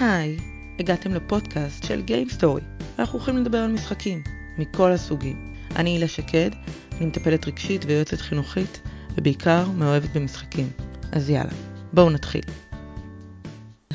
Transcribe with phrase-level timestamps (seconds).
[0.00, 0.36] היי,
[0.78, 2.84] הגעתם לפודקאסט של Game Story.
[2.98, 4.22] אנחנו הולכים לדבר על משחקים,
[4.58, 5.54] מכל הסוגים.
[5.76, 6.50] אני הילה שקד,
[6.98, 8.80] אני מטפלת רגשית ויועצת חינוכית,
[9.16, 10.70] ובעיקר מאוהבת במשחקים.
[11.12, 11.52] אז יאללה,
[11.92, 12.42] בואו נתחיל.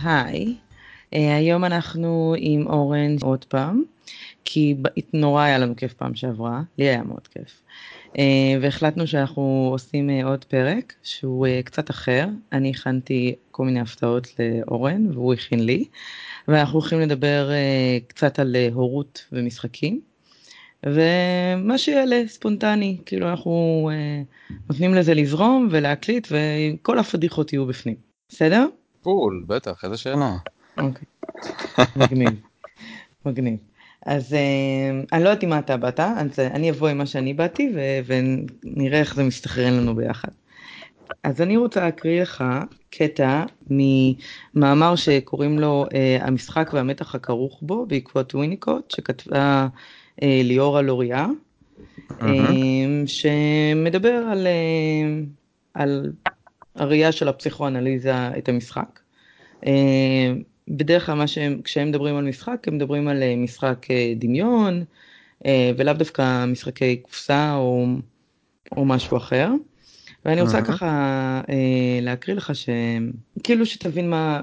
[0.04, 0.56] היי,
[1.14, 3.84] אה, היום אנחנו עם אורן עוד פעם,
[4.46, 4.76] כי
[5.14, 7.62] נורא היה לנו כיף פעם שעברה, לי היה מאוד כיף.
[8.18, 14.28] אה, והחלטנו שאנחנו עושים אה, עוד פרק שהוא קצת אחר, אני הכנתי כל מיני הפתעות
[14.40, 15.86] לאורן והוא הכין לי,
[16.48, 17.50] ואנחנו הולכים לדבר
[18.08, 20.02] קצת על הורות ומשחקים.
[20.86, 23.90] ומה שיעלה ספונטני, כאילו אנחנו
[24.70, 27.96] נותנים לזה לזרום ולהקליט וכל הפדיחות יהיו בפנים,
[28.30, 28.68] בסדר?
[29.02, 30.38] פול, בטח, איזה שאלה.
[30.78, 31.06] אוקיי,
[31.96, 32.42] מגניב,
[33.26, 33.71] מגניב.
[34.06, 34.36] אז uh,
[35.14, 37.74] אני לא יודעת אם מה אתה באת, אז אני אבוא עם מה שאני באתי
[38.06, 40.30] ונראה איך זה מסתכרן לנו ביחד.
[41.24, 42.44] אז אני רוצה להקריא לך
[42.90, 49.68] קטע ממאמר שקוראים לו uh, המשחק והמתח הכרוך בו בעקבות וויניקוט שכתבה
[50.22, 51.28] ליאורה לוריה,
[52.10, 52.24] mm-hmm.
[53.06, 54.48] שמדבר על,
[55.74, 56.12] על
[56.76, 59.00] הראייה של הפסיכואנליזה את המשחק.
[60.72, 64.84] בדרך כלל מה שהם, כשהם מדברים על משחק, הם מדברים על אה, משחק אה, דמיון,
[65.46, 67.86] אה, ולאו דווקא משחקי קופסה או,
[68.78, 69.50] או משהו אחר.
[70.26, 70.62] ואני רוצה.
[70.62, 71.42] ככה
[72.02, 72.70] להקריא לך ש...
[73.44, 74.42] כאילו שתבין מה...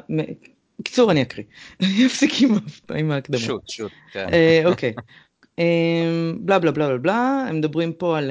[0.81, 1.45] בקיצור אני אקריא,
[1.83, 2.33] אני אפסיק
[2.95, 3.43] עם ההקדמות.
[3.43, 4.27] שוט, שוט, כן.
[4.65, 4.93] אוקיי.
[6.41, 8.31] בלה בלה בלה בלה בלה, הם מדברים פה על,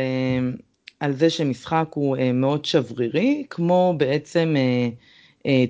[0.99, 4.55] על זה שמשחק הוא מאוד שברירי, כמו בעצם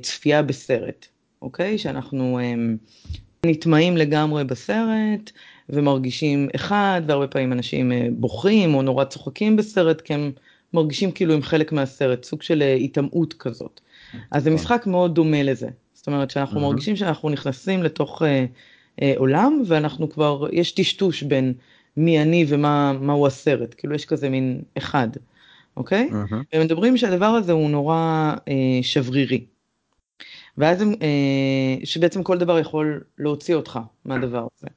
[0.01, 1.07] צפייה בסרט.
[1.41, 1.77] אוקיי?
[1.77, 2.77] שאנחנו הם,
[3.45, 5.31] נטמעים לגמרי בסרט
[5.69, 10.31] ומרגישים אחד, והרבה פעמים אנשים אה, בוכים או נורא צוחקים בסרט, כי הם
[10.73, 13.81] מרגישים כאילו הם חלק מהסרט, סוג של אה, היטמעות כזאת.
[14.31, 14.61] אז זה נכון.
[14.61, 15.67] משחק מאוד דומה לזה.
[15.93, 18.45] זאת אומרת שאנחנו מרגישים שאנחנו נכנסים לתוך אה,
[19.01, 21.53] אה, עולם ואנחנו כבר, יש טשטוש בין
[21.97, 25.07] מי אני ומה הוא הסרט, כאילו יש כזה מין אחד,
[25.77, 26.09] אוקיי?
[26.11, 26.35] Mm-hmm.
[26.53, 29.45] והם מדברים שהדבר הזה הוא נורא אה, שברירי.
[30.57, 34.67] ואז הם, אה, שבעצם כל דבר יכול להוציא אותך מהדבר הזה.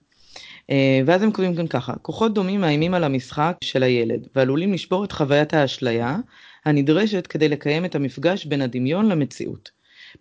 [0.70, 5.04] אה, ואז הם כותבים כאן ככה, כוחות דומים מאיימים על המשחק של הילד ועלולים לשבור
[5.04, 6.18] את חוויית האשליה
[6.64, 9.70] הנדרשת כדי לקיים את המפגש בין הדמיון למציאות.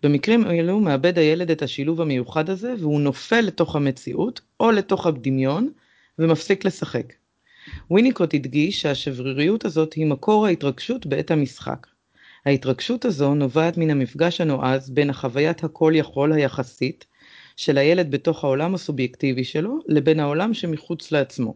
[0.02, 5.68] במקרים אלו מאבד הילד את השילוב המיוחד הזה והוא נופל לתוך המציאות או לתוך הדמיון
[6.18, 7.12] ומפסיק לשחק.
[7.90, 11.86] וויניקוט הדגיש שהשבריריות הזאת היא מקור ההתרגשות בעת המשחק.
[12.46, 17.06] ההתרגשות הזו נובעת מן המפגש הנועז בין החוויית הכל יכול היחסית
[17.56, 21.54] של הילד בתוך העולם הסובייקטיבי שלו לבין העולם שמחוץ לעצמו.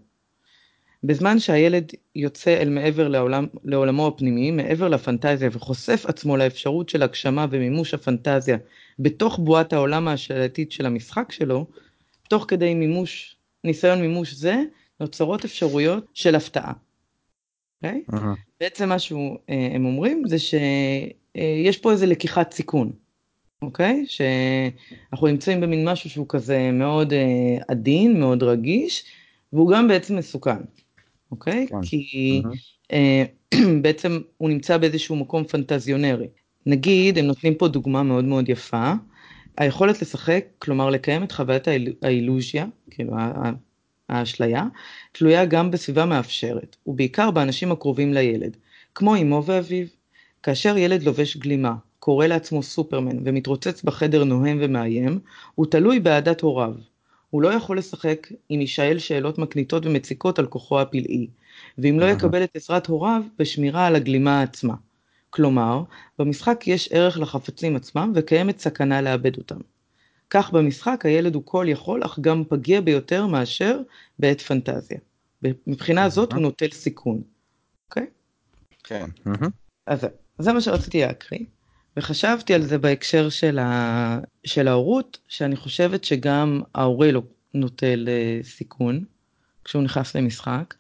[1.05, 7.47] בזמן שהילד יוצא אל מעבר לעולם, לעולמו הפנימי, מעבר לפנטזיה וחושף עצמו לאפשרות של הגשמה
[7.51, 8.57] ומימוש הפנטזיה
[8.99, 11.67] בתוך בועת העולם ההשאלתית של המשחק שלו,
[12.29, 14.57] תוך כדי מימוש, ניסיון מימוש זה,
[15.01, 16.73] נוצרות אפשרויות של הפתעה.
[17.85, 18.13] Okay?
[18.13, 18.21] אוקיי?
[18.21, 18.39] Uh-huh.
[18.61, 22.93] בעצם מה שהם אה, אומרים זה שיש פה איזה לקיחת סיכון,
[23.63, 24.05] אוקיי?
[24.07, 24.11] Okay?
[24.11, 29.05] שאנחנו נמצאים במין משהו שהוא כזה מאוד אה, עדין, מאוד רגיש,
[29.53, 30.63] והוא גם בעצם מסוכן,
[31.31, 31.67] אוקיי?
[31.69, 31.71] Okay?
[31.71, 31.83] כן.
[31.83, 32.97] כי uh-huh.
[33.83, 36.27] בעצם הוא נמצא באיזשהו מקום פנטזיונרי.
[36.67, 38.93] נגיד, הם נותנים פה דוגמה מאוד מאוד יפה,
[39.59, 41.69] היכולת לשחק, כלומר לקיים את חוויית
[42.03, 43.13] האילוז'יה, כאילו
[44.09, 44.65] האשליה,
[45.13, 48.57] תלויה גם בסביבה מאפשרת, ובעיקר באנשים הקרובים לילד,
[48.95, 49.87] כמו אמו ואביו.
[50.43, 55.21] כאשר ילד לובש גלימה, קורא לעצמו סופרמן ומתרוצץ בחדר נוהם ומאיים,
[55.55, 56.75] הוא תלוי באהדת הוריו.
[57.31, 61.27] הוא לא יכול לשחק אם יישאל שאלות מקניטות ומציקות על כוחו הפלאי,
[61.79, 64.75] ואם לא יקבל את עזרת הוריו בשמירה על הגלימה עצמה.
[65.31, 65.83] כלומר,
[66.19, 69.59] במשחק יש ערך לחפצים עצמם וקיימת סכנה לאבד אותם.
[70.35, 73.81] כך במשחק הילד הוא כל יכול אך גם פגיע ביותר מאשר
[74.19, 74.99] בעת פנטזיה.
[75.67, 77.23] מבחינה זאת הוא נוטל סיכון.
[77.89, 78.07] אוקיי?
[78.85, 79.07] כן.
[79.87, 80.07] אז
[80.39, 81.45] זה מה שרציתי להקריא.
[81.97, 84.19] וחשבתי על זה בהקשר של, ה...
[84.45, 87.23] של ההורות, שאני חושבת שגם ההורה לא
[87.55, 89.05] נוטל אה, סיכון
[89.65, 90.75] כשהוא נכנס למשחק,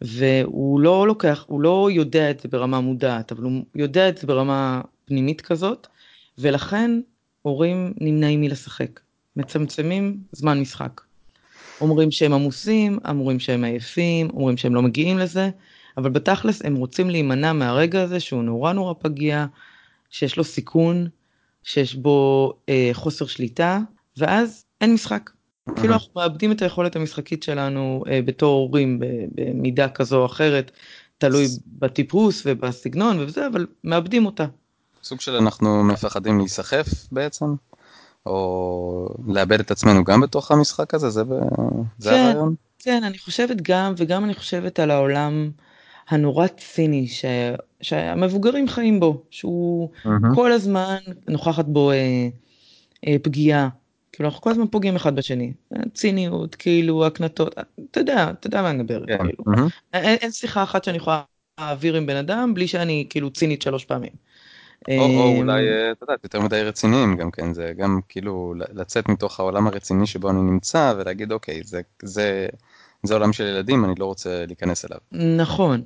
[0.00, 4.26] והוא לא לוקח, הוא לא יודע את זה ברמה מודעת, אבל הוא יודע את זה
[4.26, 5.86] ברמה פנימית כזאת,
[6.38, 7.00] ולכן
[7.42, 9.00] הורים נמנעים מלשחק,
[9.36, 11.00] מצמצמים זמן משחק.
[11.80, 15.50] אומרים שהם עמוסים, אומרים שהם עייפים, אומרים שהם לא מגיעים לזה,
[15.96, 19.46] אבל בתכלס הם רוצים להימנע מהרגע הזה שהוא נורא נורא פגיע,
[20.10, 21.08] שיש לו סיכון,
[21.62, 23.80] שיש בו אה, חוסר שליטה,
[24.16, 25.30] ואז אין משחק.
[25.76, 29.00] כאילו אנחנו מאבדים את היכולת המשחקית שלנו אה, בתור הורים
[29.34, 30.70] במידה כזו או אחרת,
[31.18, 34.46] תלוי בטיפוס ובסגנון וזה, אבל מאבדים אותה.
[35.02, 37.44] סוג של אנחנו מפחדים להיסחף בעצם,
[38.26, 41.10] או לאבד את עצמנו גם בתוך המשחק הזה?
[41.10, 41.28] זה, ב...
[41.98, 42.54] זה כן, הרעיון?
[42.78, 45.50] כן, אני חושבת גם, וגם אני חושבת על העולם
[46.08, 47.24] הנורא ציני ש...
[47.80, 50.34] שהמבוגרים חיים בו, שהוא מהמם.
[50.34, 50.96] כל הזמן
[51.28, 52.28] נוכחת בו אה,
[53.06, 53.68] אה, פגיעה.
[54.12, 55.52] כאילו אנחנו כל הזמן פוגעים אחד בשני.
[55.94, 57.54] ציניות, כאילו, הקנטות,
[57.90, 59.18] אתה יודע, אתה יודע מה אני מדברת, כן.
[59.18, 59.44] כאילו.
[59.92, 61.22] אין שיחה אחת שאני יכולה
[61.60, 64.12] להעביר עם בן אדם בלי שאני כאילו צינית שלוש פעמים.
[64.88, 69.08] או, אמ, אולי, אה, אתה יודע, יותר מדי רציניים גם כן, זה גם כאילו לצאת
[69.08, 72.46] מתוך העולם הרציני שבו אני נמצא ולהגיד, אוקיי, זה, זה,
[73.02, 74.98] זה עולם של ילדים, אני לא רוצה להיכנס אליו.
[75.36, 75.82] נכון,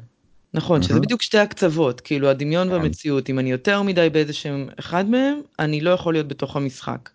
[0.54, 1.00] נכון, שזה.
[1.00, 2.74] בדיוק שתי הקצוות, כאילו הדמיון כן.
[2.74, 7.10] והמציאות, אם אני יותר מדי באיזה שהם אחד מהם, אני לא יכול להיות בתוך המשחק.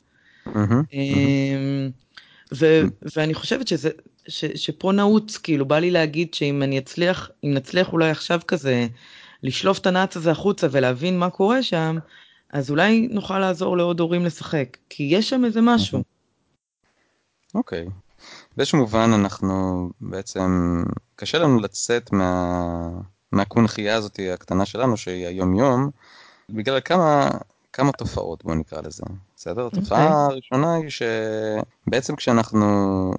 [0.56, 1.90] אמ,
[3.16, 3.90] ואני חושבת שזה,
[4.28, 8.88] ש, שפה נעוץ, כאילו בא לי להגיד שאם אני אצליח, אם נצליח אולי עכשיו כזה
[9.44, 11.98] לשלוף את הנאץ הזה החוצה ולהבין מה קורה שם,
[12.54, 16.04] אז אולי נוכל לעזור לעוד הורים לשחק, כי יש שם איזה משהו.
[17.56, 17.86] אוקיי.
[18.58, 20.84] באיזשהו מובן אנחנו בעצם,
[21.16, 22.90] קשה לנו לצאת מה,
[23.32, 25.90] מהקונכייה הזאת הקטנה שלנו, שהיא היום-יום,
[26.50, 27.30] בגלל כמה,
[27.74, 29.04] כמה תופעות, בוא נקרא לזה.
[29.36, 29.68] בסדר?
[29.68, 33.12] התופעה הראשונה היא שבעצם כשאנחנו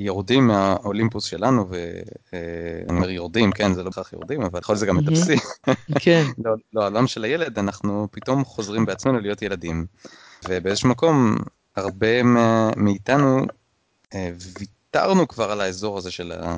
[0.00, 4.86] יורדים מהאולימפוס שלנו, ואני אומר יורדים, כן, זה לא בהכרח יורדים, אבל יכול להיות שזה
[4.86, 5.08] גם מהמם.
[5.08, 5.38] מטפסים,
[6.04, 9.86] כן, לא- לעולם של הילד, אנחנו פתאום חוזרים בעצמנו להיות ילדים.
[10.48, 11.36] ובאיזשהו מקום,
[11.76, 12.22] הרבה
[12.76, 13.46] מאיתנו
[14.14, 16.56] אה, ויתרנו כבר על האזור הזה של, ה...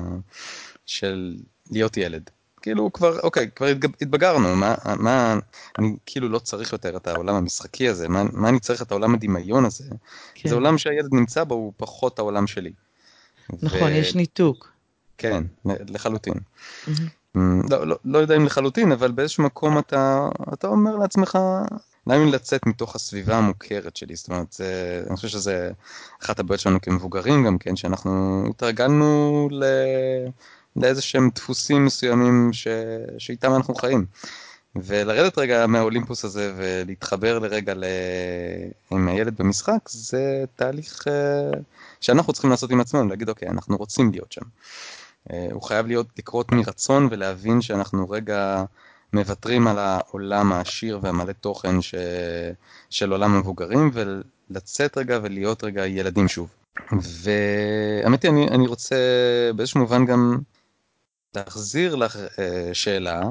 [0.85, 1.35] של
[1.71, 2.29] להיות ילד.
[2.61, 3.67] כאילו כבר, אוקיי, כבר
[4.01, 5.35] התבגרנו, מה, מה,
[5.79, 9.13] אני כאילו לא צריך יותר את העולם המשחקי הזה, מה, מה אני צריך את העולם
[9.13, 9.83] הדמיון הזה?
[10.35, 10.49] כן.
[10.49, 12.73] זה עולם שהילד נמצא בו, הוא פחות העולם שלי.
[13.61, 14.71] נכון, ו- יש ניתוק.
[15.17, 16.33] כן, לחלוטין.
[17.35, 17.61] מהמם.
[17.61, 21.37] Mm, לא, לא, לא יודע אם לחלוטין, אבל באיזשהו מקום אתה, אתה אומר לעצמך,
[22.07, 24.15] למה לצאת מתוך הסביבה המוכרת שלי?
[24.15, 25.71] זאת אומרת, זה, אני חושב שזה
[26.23, 29.63] אחת הבעיות שלנו כמבוגרים גם כן, שאנחנו התרגלנו ל,
[30.75, 32.67] לאיזה שהם דפוסים מסוימים ש,
[33.17, 34.05] שאיתם אנחנו חיים.
[34.75, 37.83] ולרדת רגע מהאולימפוס הזה ולהתחבר לרגע ל...
[38.91, 41.59] עם הילד במשחק, זה תהליך אה,
[42.03, 44.41] שאנחנו צריכים לעשות עם עצמנו, להגיד, אוקיי, אנחנו רוצים להיות שם.
[45.31, 48.63] אה, הוא חייב להיות, לקרות מרצון ולהבין שאנחנו רגע
[49.13, 51.95] מוותרים על העולם העשיר והמלא תוכן ש...
[52.89, 56.49] של עולם המבוגרים ולצאת רגע ולהיות רגע ילדים שוב.
[56.91, 58.95] והאמת היא, אני, אני רוצה
[59.55, 60.39] באיזשהו מובן גם
[61.35, 63.21] להחזיר לך אה, שאלה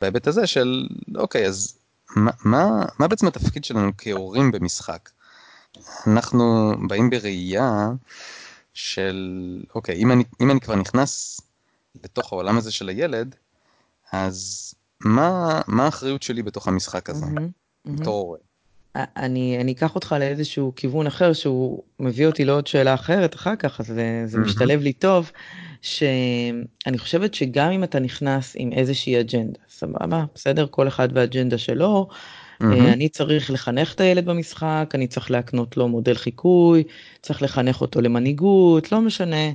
[0.00, 1.78] בהיבט הזה של, אוקיי, אז
[2.16, 5.08] מה, מה, מה בעצם התפקיד שלנו כהורים במשחק?
[6.06, 7.88] אנחנו באים בראייה
[8.74, 11.40] של, אוקיי, אם אני, אם אני כבר נכנס
[12.04, 13.34] לתוך העולם הזה של הילד,
[14.12, 17.48] אז מה, מה האחריות שלי בתוך המשחק הזה, מהמם.
[17.86, 18.38] בתור הורה?
[18.96, 23.80] אני, אני אקח אותך לאיזשהו כיוון אחר שהוא מביא אותי לעוד שאלה אחרת אחר כך,
[23.80, 24.38] אז זה, זה.
[24.38, 25.30] משתלב לי טוב,
[25.82, 32.08] שאני חושבת שגם אם אתה נכנס עם איזושהי אג'נדה, סבבה, בסדר, כל אחד והאג'נדה שלו,
[32.62, 36.82] אני צריך לחנך את הילד במשחק, אני צריך להקנות לו מודל חיקוי,
[37.22, 39.50] צריך לחנך אותו למנהיגות, לא משנה,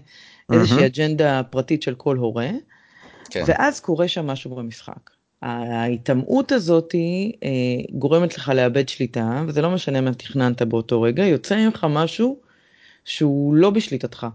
[0.52, 0.86] איזושהי מהמם.
[0.86, 2.50] אג'נדה פרטית של כל הורה,
[3.30, 5.10] כן, ואז קורה שם משהו במשחק.
[5.42, 6.96] ההיטמעות הזאת
[7.44, 7.50] אה,
[7.92, 12.40] גורמת לך לאבד שליטה, וזה לא משנה מה תכננת באותו רגע, יוצא ממך משהו
[13.06, 14.28] שהוא לא בשליטתך.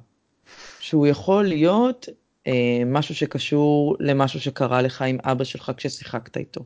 [0.80, 2.08] שהוא יכול להיות
[2.46, 6.64] אה, משהו שקשור למשהו שקרה לך עם אבא שלך כששיחקת איתו.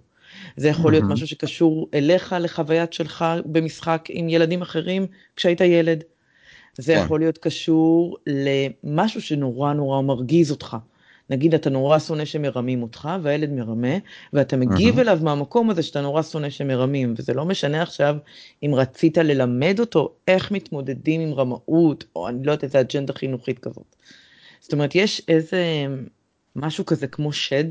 [0.56, 1.04] זה יכול להיות.
[1.08, 6.04] משהו שקשור אליך, לחוויית שלך במשחק עם ילדים אחרים כשהיית ילד.
[6.78, 7.02] זה כן.
[7.04, 10.76] יכול להיות קשור למשהו שנורא נורא מרגיז אותך.
[11.30, 13.96] נגיד אתה נורא שונא שמרמים אותך והילד מרמה
[14.32, 15.00] ואתה מגיב מהמם.
[15.00, 18.16] אליו מהמקום הזה שאתה נורא שונא שמרמים וזה לא משנה עכשיו
[18.62, 23.58] אם רצית ללמד אותו איך מתמודדים עם רמאות או אני לא יודעת איזה אג'נדה חינוכית
[23.58, 23.96] כזאת.
[24.60, 25.86] זאת אומרת יש איזה
[26.56, 27.64] משהו כזה כמו שד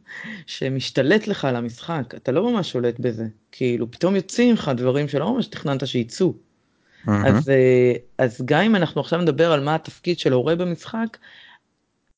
[0.46, 5.34] שמשתלט לך על המשחק אתה לא ממש שולט בזה כאילו פתאום יוצאים לך דברים שלא
[5.34, 6.34] ממש תכננת שיצאו.
[7.06, 11.18] אז, אה, אז גם אם אנחנו עכשיו נדבר על מה התפקיד של הורה במשחק,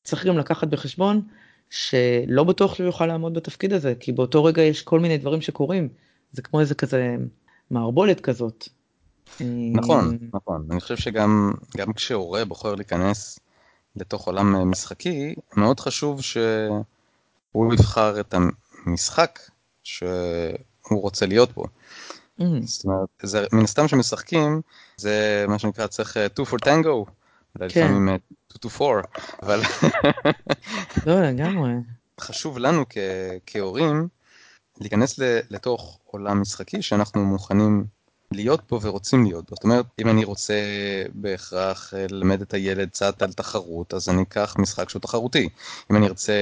[0.04, 1.22] צריך גם לקחת בחשבון
[1.70, 5.88] שלא בטוח שהוא יוכל לעמוד בתפקיד הזה, כי באותו רגע יש כל מיני דברים שקורים.
[6.32, 7.16] זה כמו איזה כזה
[7.70, 8.68] מערבולת כזאת.
[9.72, 10.66] נכון, אה, נכון.
[10.70, 13.38] אני חושב שגם גם כשהורה בוחר להיכנס
[13.96, 18.34] לתוך עולם אה, משחקי, מאוד חשוב שהוא יבחר את
[18.86, 19.38] המשחק
[19.82, 21.64] שהוא רוצה להיות בו.
[22.40, 24.60] אה, זאת אומרת, זה, מן הסתם שמשחקים,
[24.96, 27.10] זה מה שנקרא צריך אה, 2 for tango,
[27.58, 27.84] אולי כן.
[27.84, 28.16] לפעמים אה,
[28.52, 29.02] 2 to 4,
[29.42, 29.60] אבל
[31.06, 31.72] לא לגמרי.
[32.20, 32.98] חשוב לנו כ,
[33.46, 34.08] כהורים
[34.80, 37.84] להיכנס ל, לתוך עולם משחקי שאנחנו מוכנים
[38.32, 39.56] להיות פה ורוצים להיות בו.
[39.56, 40.54] זאת אומרת, אם אני רוצה
[41.14, 45.48] בהכרח אה, ללמד את הילד קצת על תחרות, אז אני אקח משחק שהוא תחרותי.
[45.90, 46.32] אם אני ארצה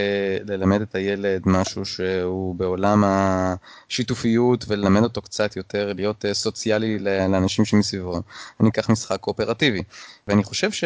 [0.45, 7.65] ללמד את הילד משהו שהוא בעולם השיתופיות וללמד אותו קצת יותר להיות אה, סוציאלי לאנשים
[7.65, 8.21] שמסביבו,
[8.61, 9.83] אני אקח משחק קואופרטיבי.
[10.29, 10.85] ואני חושב ש...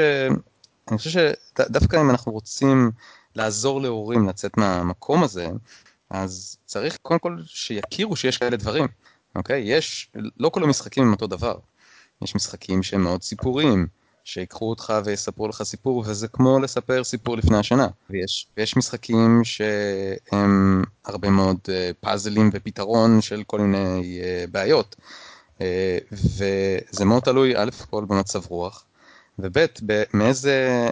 [0.91, 2.91] אני חושב שדווקא אם אנחנו רוצים
[3.35, 5.49] לעזור להורים לצאת מהמקום הזה,
[6.11, 8.87] אז צריך קודם כל שיכירו שיש כאלה דברים.
[9.37, 9.63] אוקיי?
[9.67, 11.59] יש, לא כל המשחקים הם אותו דבר.
[12.23, 13.87] יש משחקים שהם מאוד סיפוריים,
[14.25, 17.89] שיקחו אותך ויספרו לך סיפור, וזה כמו לספר סיפור לפני השנה.
[18.11, 21.59] ויש, ויש משחקים שהם הרבה מאוד
[22.01, 24.97] פאזלים ופתרון של כל מיני uh, בעיות.
[25.59, 25.63] Uh,
[26.13, 28.85] וזה מאוד תלוי, א' כל במצב רוח,
[29.39, 29.67] וב'
[30.15, 30.89] מאיזה,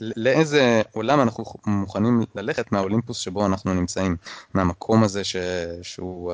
[0.00, 4.16] לאיזה עולם אנחנו מוכנים ללכת מהאולימפוס שבו אנחנו נמצאים,
[4.54, 5.36] מהמקום הזה ש,
[5.82, 6.32] שהוא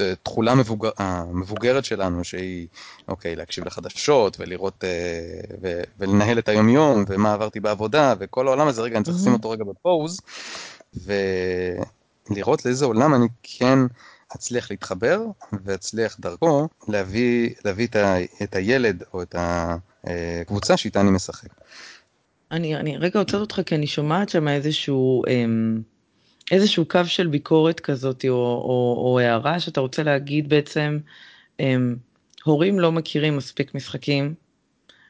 [0.00, 2.66] התכולה המבוגר, המבוגרת שלנו, שהיא,
[3.08, 8.82] אוקיי, להקשיב לחדשות ולראות אה, ו, ולנהל את היומיום ומה עברתי בעבודה וכל העולם הזה,
[8.82, 10.20] רגע, אני צריך לשים אותו רגע בפוז
[12.30, 13.78] ולראות לאיזה עולם אני כן
[14.36, 15.20] אצליח להתחבר
[15.64, 19.34] ואצליח דרכו להביא, להביא את, ה, את הילד או את
[20.04, 21.48] הקבוצה שאיתה אני משחק.
[22.50, 25.22] אני, אני רגע עוצרת אותך כי אני שומעת שם איזשהו...
[25.28, 25.91] אמ...
[26.50, 30.98] איזשהו קו של ביקורת כזאת, או, או, או הערה שאתה רוצה להגיד בעצם,
[31.58, 31.96] הם,
[32.44, 34.34] הורים לא מכירים מספיק משחקים,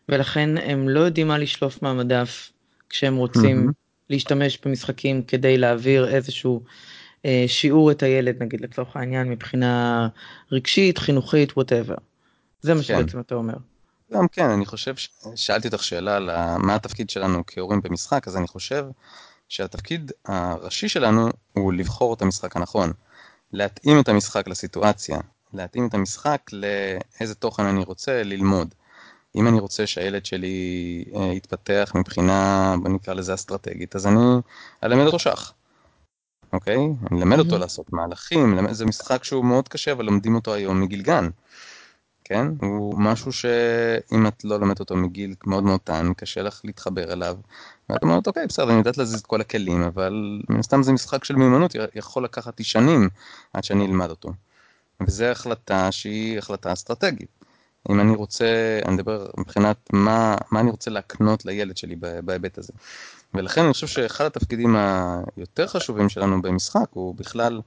[0.08, 2.52] ולכן הם לא יודעים מה לשלוף מהמדף
[2.88, 3.72] כשהם רוצים mm-hmm.
[4.10, 6.62] להשתמש במשחקים כדי להעביר איזשהו
[7.24, 10.08] אה, שיעור את הילד, נגיד לצורך העניין, מבחינה
[10.52, 11.94] רגשית, חינוכית, ווטאבר.
[12.60, 12.86] זה מה כן.
[12.86, 13.54] שבעצם אתה אומר.
[14.12, 14.94] גם כן, אני חושב,
[15.34, 18.84] שאלתי אותך שאלה על מה התפקיד שלנו כהורים במשחק, אז אני חושב
[19.52, 22.92] שהתפקיד הראשי שלנו הוא לבחור את המשחק הנכון,
[23.52, 25.18] להתאים את המשחק לסיטואציה,
[25.54, 28.74] להתאים את המשחק לאיזה תוכן אני רוצה ללמוד.
[29.34, 34.40] אם אני רוצה שהילד שלי אה, יתפתח מבחינה, בוא נקרא לזה אסטרטגית, אז אני
[34.84, 35.52] אלמד אותו שח.
[36.52, 36.76] אוקיי?
[37.10, 41.02] אני אלמד אותו לעשות מהלכים, זה משחק שהוא מאוד קשה, אבל לומדים אותו היום מגיל
[41.02, 41.28] גן.
[42.24, 42.46] כן?
[42.60, 47.36] הוא משהו שאם את לא לומדת אותו מגיל מאוד מאוד טען, קשה לך להתחבר אליו.
[47.92, 51.24] ואת אומרת, אוקיי, בסדר, אני יודעת להזיז את כל הכלים, אבל מן הסתם זה משחק
[51.24, 53.08] של מיומנות, יכול לקחת לי שנים
[53.52, 54.32] עד שאני אלמד אותו.
[55.00, 57.28] וזו החלטה שהיא החלטה אסטרטגית.
[57.90, 62.72] אם אני רוצה, אני מדבר מבחינת מה, מה אני רוצה להקנות לילד שלי בהיבט הזה.
[63.34, 67.60] ולכן אני חושב שאחד התפקידים היותר חשובים שלנו במשחק הוא בכלל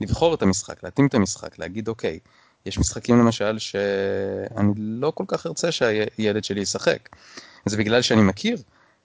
[0.00, 2.18] לבחור את המשחק, להתאים את המשחק, להגיד אוקיי,
[2.66, 7.08] יש משחקים למשל שאני לא כל כך ארצה שהילד שלי ישחק.
[7.66, 8.56] זה בגלל שאני מכיר,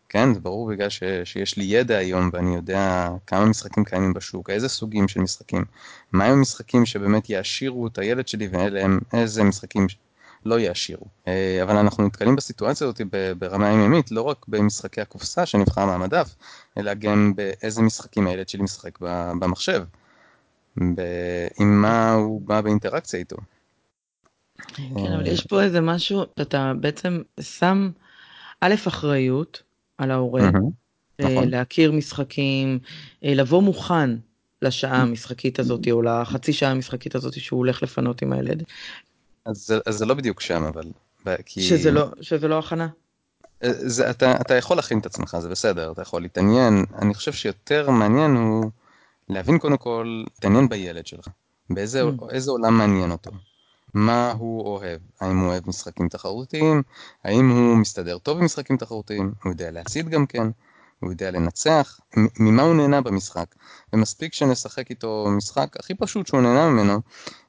[0.10, 4.50] כן, זה ברור בגלל ש, שיש לי ידע היום ואני יודע כמה משחקים קיימים בשוק,
[4.50, 5.66] איזה סוגים של משחקים,
[6.12, 9.88] מהם המשחקים שבאמת יעשירו את הילד שלי ואלה הם איזה משחקים
[10.46, 11.06] לא יעשירו.
[11.28, 13.02] אה, אבל אנחנו נתקלים בסיטואציה הזאת
[13.40, 16.36] ברמה יומיומית, לא רק במשחקי הקופסה שנבחר מהמדף,
[16.78, 19.00] אלא גם באיזה משחקים הילד שלי משחק
[19.40, 19.84] במחשב.
[21.60, 23.38] עם מה הוא בא באינטראקציה איתו.
[24.74, 27.90] כן, אבל יש פה איזה משהו, אתה בעצם שם
[28.62, 29.64] א', אחריות
[29.98, 30.50] על ההורה, אה,
[31.20, 31.50] נכון.
[31.50, 32.80] להכיר משחקים,
[33.24, 34.10] אה, לבוא מוכן
[34.62, 38.64] לשעה המשחקית הזאת, או לחצי שעה המשחקית הזאת שהוא הולך לפנות עם הילד.
[39.46, 40.84] אז אז זה לא בדיוק שם, אבל...
[41.46, 41.62] כי...
[41.62, 42.88] שזה, לא, שזה לא הכנה?
[43.64, 46.86] אה, זה, אתה, אתה יכול להכין את עצמך, זה בסדר, אתה יכול להתעניין.
[47.02, 48.72] אני חושב שיותר מעניין הוא...
[49.30, 51.28] להבין קודם כל, להתעניין בילד שלך,
[51.70, 52.50] באיזה mm.
[52.50, 53.32] עולם מעניין אותו,
[53.98, 56.84] מה הוא אוהב, האם הוא אוהב משחקים תחרותיים,
[57.24, 60.48] האם הוא מסתדר טוב במשחקים תחרותיים, הוא יודע להפסיד גם כן,
[61.00, 62.00] הוא יודע לנצח,
[62.40, 63.56] ממה הוא נהנה במשחק,
[63.94, 67.00] ומספיק שנשחק איתו משחק הכי פשוט שהוא נהנה ממנו,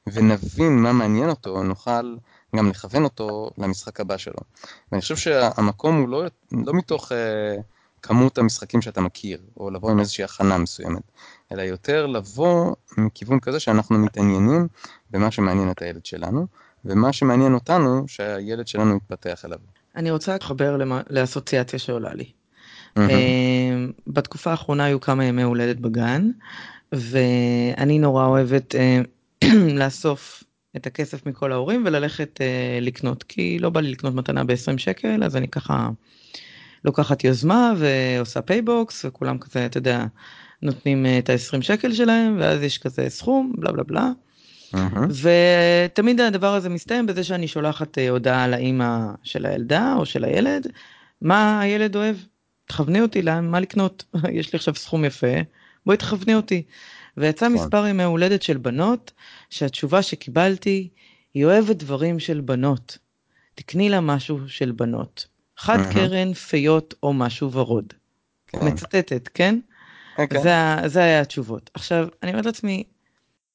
[0.07, 2.15] ונבין מה מעניין אותו, נוכל
[2.55, 4.39] גם לכוון אותו למשחק הבא שלו.
[4.91, 7.11] ואני חושב שהמקום הוא לא, לא מתוך...
[7.11, 7.15] Uh,
[8.01, 11.01] כמות המשחקים שאתה מכיר, או לבוא עם איזושהי הכנה מסוימת,
[11.51, 14.67] אלא יותר לבוא מכיוון כזה שאנחנו מתעניינים
[15.11, 16.47] במה שמעניין את הילד שלנו,
[16.85, 19.59] ומה שמעניין אותנו, שהילד שלנו יתפתח אליו.
[19.95, 20.77] אני רוצה להתחבר
[21.09, 22.31] לאסוציאציה שעולה לי.
[22.97, 23.01] Mm-hmm.
[24.07, 26.29] בתקופה האחרונה היו כמה ימי הולדת בגן,
[26.91, 29.01] ואני נורא אוהבת אה,
[29.79, 30.43] לאסוף
[30.75, 35.23] את הכסף מכל ההורים וללכת אה, לקנות, כי לא בא לי לקנות מתנה ב-20 שקל,
[35.23, 35.89] אז אני ככה
[36.85, 40.05] לוקחת יוזמה ועושה PayBox וכולם כזה אתה יודע
[40.61, 44.11] נותנים אה, את ה-20 שקל שלהם ואז יש כזה סכום בלה בלה בלה.
[44.73, 45.27] Uh-huh.
[45.89, 50.67] ותמיד הדבר הזה מסתיים בזה שאני שולחת אה, הודעה לאימא של הילדה או של הילד
[51.21, 52.15] מה הילד אוהב
[52.65, 55.27] תכווני אותי לאן מה לקנות יש לי עכשיו סכום יפה
[55.85, 56.63] בואי תכווני אותי.
[57.17, 57.65] ויצא נכון.
[57.65, 59.11] מספר ימי הולדת של בנות
[59.49, 60.89] שהתשובה שקיבלתי
[61.33, 62.97] היא אוהבת דברים של בנות.
[63.55, 65.27] תקני לה משהו של בנות.
[65.59, 65.77] חד.
[65.93, 67.93] קרן, פיות או משהו ורוד.
[68.47, 68.67] כן.
[68.67, 69.59] מצטטת, כן?
[70.17, 70.41] אוקיי.
[70.87, 71.69] זה, היה התשובות.
[71.73, 72.83] עכשיו, אני אומרת לעצמי,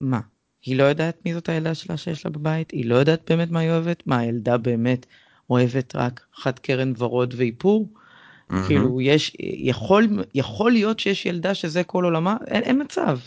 [0.00, 0.20] מה?
[0.62, 2.70] היא לא יודעת מי זאת הילדה שלה שיש לה בבית?
[2.70, 4.02] היא לא יודעת באמת מה היא אוהבת?
[4.06, 5.06] מה, הילדה באמת
[5.50, 7.88] אוהבת רק חד קרן ורוד ואיפור?
[8.66, 12.36] כאילו, יש, יכול, יכול להיות שיש ילדה שזה כל עולמה?
[12.46, 13.18] אין, אין מצב.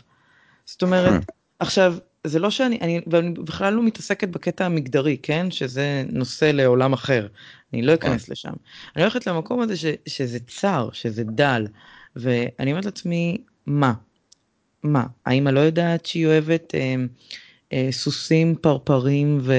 [0.65, 1.25] זאת אומרת,
[1.59, 1.95] עכשיו,
[2.27, 5.51] זה לא שאני, אני, ואני בכלל לא מתעסקת בקטע המגדרי, כן?
[5.51, 7.27] שזה נושא לעולם אחר.
[7.73, 8.53] אני לא אכנס לשם.
[8.95, 11.67] אני הולכת למקום הזה ש, שזה צר, שזה דל,
[12.15, 13.93] ואני אומרת לעצמי, מה?
[14.83, 15.03] מה?
[15.25, 16.95] האמא לא יודעת שהיא אוהבת אה,
[17.73, 19.53] אה, סוסים, פרפרים ו,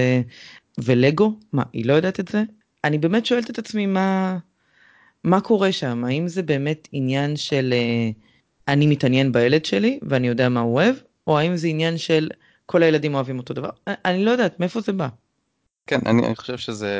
[0.78, 1.38] ולגו?
[1.52, 2.42] מה, היא לא יודעת את זה?
[2.84, 4.38] אני באמת שואלת את עצמי מה,
[5.24, 6.04] מה קורה שם?
[6.04, 8.10] האם זה באמת עניין של אה,
[8.68, 10.96] אני מתעניין בילד שלי ואני יודע מה הוא אוהב,
[11.26, 12.28] או האם זה עניין של
[12.70, 13.70] כל הילדים אוהבים אותו דבר?
[13.86, 15.08] אני, אני לא יודעת מאיפה זה בא.
[15.86, 16.92] כן, אני, אני חושב שזה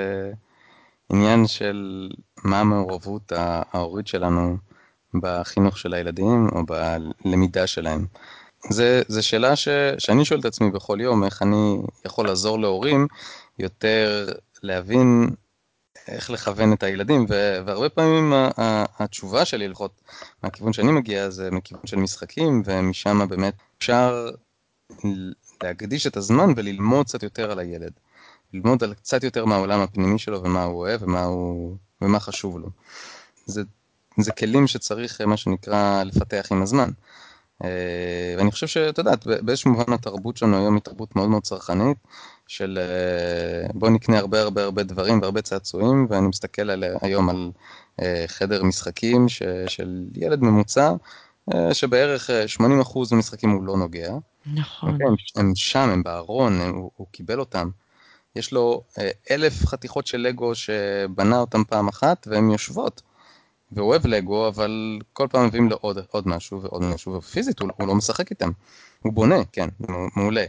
[1.13, 2.09] עניין של
[2.45, 4.57] מה המעורבות הה- ההורית שלנו
[5.15, 8.07] בחינוך של הילדים או בלמידה שלהם.
[8.71, 13.07] זה, זה שאלה ש, שאני שואל את עצמי בכל יום, איך אני יכול לעזור להורים
[13.59, 14.29] יותר
[14.63, 15.31] להבין
[16.09, 20.01] איך לכוון את הילדים, ו, והרבה פעמים ה, ה, התשובה שלי, לפחות
[20.43, 24.31] מהכיוון שאני מגיע, זה מכיוון של משחקים, ומשם באמת אפשר
[25.63, 27.93] להקדיש את הזמן וללמוד קצת יותר על הילד.
[28.55, 32.69] ללמוד על קצת יותר מהעולם הפנימי שלו ומה הוא אוהב ומה, הוא, ומה חשוב לו.
[33.47, 33.63] זה,
[34.19, 36.91] זה כלים שצריך, מה שנקרא, לפתח עם הזמן.
[37.65, 41.99] אה, ואני חושב שאת יודעת, באיזשהו מובן התרבות שלנו היום היא תרבות מאוד מאוד צרכנית,
[42.47, 47.51] של אה, בוא נקנה הרבה הרבה הרבה דברים והרבה צעצועים, ואני מסתכל על, היום על
[48.03, 50.93] אה, חדר משחקים ש, של ילד ממוצע,
[51.73, 52.31] שבערך
[52.91, 54.13] 80% מהמשחקים הוא לא נוגע.
[54.47, 54.91] נכון.
[54.91, 57.71] Okay, הם, הם שם, הם בארון, הם, הוא, הוא קיבל אותם.
[58.37, 63.03] יש לו אה, אלף חתיכות של לגו שבנה אותם פעם אחת והן יושבות.
[63.73, 67.71] והוא אוהב לגו, אבל כל פעם מביאים לו עוד, עוד משהו ועוד משהו, ופיזית הוא,
[67.77, 68.51] הוא לא משחק איתם.
[69.03, 70.45] הוא בונה, כן, הוא מעולה.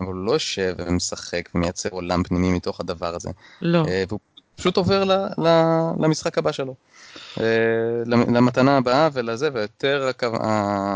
[0.00, 3.30] אבל הוא לא יושב ומשחק ומייצר עולם פנימי מתוך הדבר הזה.
[3.62, 3.84] לא.
[3.88, 4.20] אה, והוא
[4.56, 5.48] פשוט עובר ל, ל,
[5.98, 6.74] למשחק הבא שלו.
[7.40, 7.44] אה,
[8.06, 10.10] למתנה הבאה ולזה, ויותר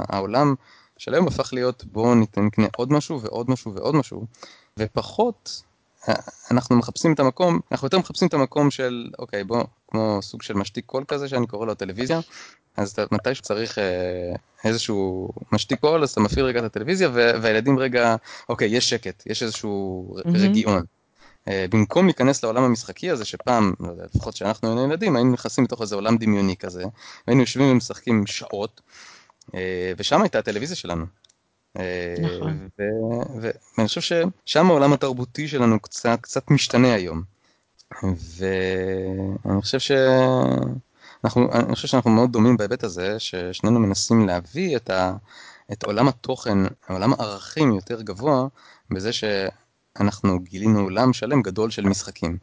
[0.08, 0.54] העולם
[0.98, 4.26] של היום הפך להיות בואו נקנה עוד משהו ועוד משהו ועוד משהו,
[4.78, 5.62] ופחות
[6.50, 10.54] אנחנו מחפשים את המקום, אנחנו יותר מחפשים את המקום של, אוקיי, בוא, כמו סוג של
[10.54, 12.20] משתיק קול כזה שאני קורא לו הטלוויזיה,
[12.76, 18.16] אז מתי שצריך אה, איזשהו משתיק קול, אז אתה מפעיל רגע את הטלוויזיה, והילדים רגע,
[18.48, 20.28] אוקיי, יש שקט, יש איזשהו mm-hmm.
[20.34, 20.82] רגיעון.
[21.48, 25.82] אה, במקום להיכנס לעולם המשחקי הזה, שפעם, לא לפחות כשאנחנו היינו ילדים, היינו נכנסים לתוך
[25.82, 26.84] איזה עולם דמיוני כזה,
[27.26, 28.80] והיינו יושבים ומשחקים שעות,
[29.54, 31.06] אה, ושם הייתה הטלוויזיה שלנו.
[32.20, 32.68] נכון.
[33.40, 37.22] ואני חושב ששם העולם התרבותי שלנו קצת, קצת משתנה היום.
[38.38, 39.92] ואני חושב ש...
[41.24, 45.12] אנחנו, אני חושב שאנחנו מאוד דומים בהיבט הזה, ששנינו מנסים להביא את, ה,
[45.72, 46.58] את עולם התוכן,
[46.88, 48.46] עולם הערכים יותר גבוה,
[48.90, 49.10] בזה
[49.98, 52.38] שאנחנו גילינו עולם שלם גדול של משחקים.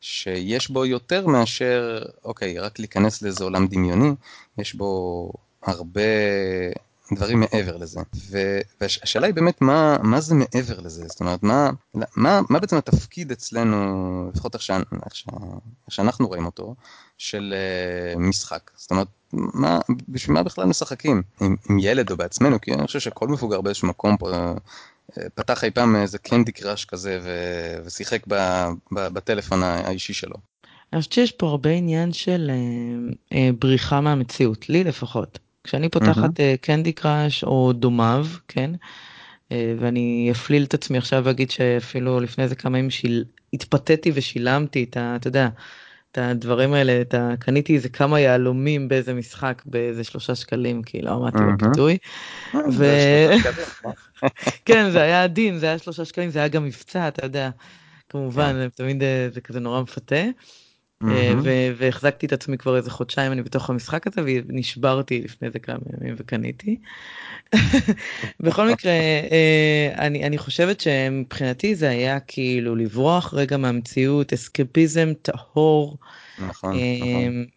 [0.00, 4.10] שיש בו יותר מאשר, אוקיי, רק להיכנס לאיזה עולם דמיוני,
[4.58, 6.00] יש בו הרבה
[7.12, 8.00] דברים מעבר לזה.
[8.80, 11.70] והשאלה היא באמת מה, מה זה מעבר לזה, זאת אומרת, מה,
[12.16, 14.82] מה, מה בעצם התפקיד אצלנו, לפחות איך, שאנ,
[15.88, 16.74] שאנחנו רואים אותו,
[17.18, 17.54] של
[18.16, 18.70] uh, משחק.
[18.76, 21.22] זאת אומרת, מה, בשביל מה בכלל משחקים?
[21.40, 24.30] עם, עם ילד או בעצמנו, כי אני חושב שכל מבוגר באיזשהו מקום פה,
[25.34, 27.30] פתח אי פעם איזה קנדי קראש כזה ו,
[27.84, 28.34] ושיחק ב,
[28.92, 30.34] ב, בטלפון האישי שלו.
[30.92, 35.38] אני חושבת שיש פה הרבה עניין של uh, uh, בריחה מהמציאות, לי לפחות.
[35.64, 38.70] כשאני פותחת קנדי קראש או דומיו, כן,
[39.50, 43.24] ואני אפליל את עצמי עכשיו ואגיד שאפילו לפני איזה כמה ימים שיל...
[43.52, 45.16] התפתיתי ושילמתי את ה...
[45.16, 45.48] אתה יודע,
[46.12, 47.34] את הדברים האלה, את ה...
[47.38, 51.98] קניתי איזה כמה יהלומים באיזה משחק באיזה שלושה שקלים, כי לא עמדתי בפיתוי.
[52.72, 52.84] ו...
[54.64, 57.50] כן, זה היה עדין, זה היה שלושה שקלים, זה היה גם מבצע, אתה יודע,
[58.08, 60.24] כמובן, תמיד זה כזה נורא מפתה.
[61.76, 66.14] והחזקתי את עצמי כבר איזה חודשיים אני בתוך המשחק הזה ונשברתי לפני זה כמה ימים
[66.18, 66.76] וקניתי.
[68.40, 68.92] בכל מקרה
[69.98, 75.96] אני אני חושבת שמבחינתי זה היה כאילו לברוח רגע מהמציאות אסקפיזם טהור.
[76.38, 76.76] נכון,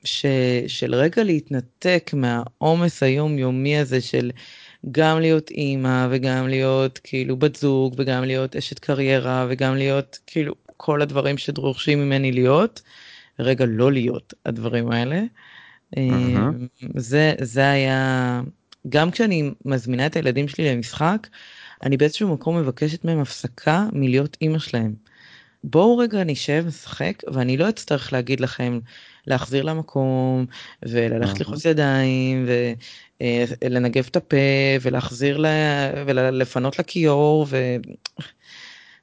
[0.03, 0.25] ש,
[0.67, 4.31] של רגע להתנתק מהעומס היומיומי הזה של
[4.91, 10.55] גם להיות אימא וגם להיות כאילו בת זוג וגם להיות אשת קריירה וגם להיות כאילו
[10.77, 12.81] כל הדברים שדורשים ממני להיות.
[13.39, 15.21] רגע לא להיות הדברים האלה.
[15.95, 15.99] Mm-hmm.
[16.95, 18.41] זה זה היה
[18.89, 21.27] גם כשאני מזמינה את הילדים שלי למשחק
[21.83, 24.93] אני באיזשהו מקום מבקשת מהם הפסקה מלהיות אימא שלהם.
[25.63, 28.79] בואו רגע נשב, נשחק, ואני לא אצטרך להגיד לכם
[29.27, 30.45] להחזיר למקום,
[30.83, 32.45] וללכת לחוץ ידיים,
[33.63, 34.37] ולנגב את הפה,
[34.81, 35.45] ולהחזיר,
[36.05, 37.75] ולפנות לכיור, ו...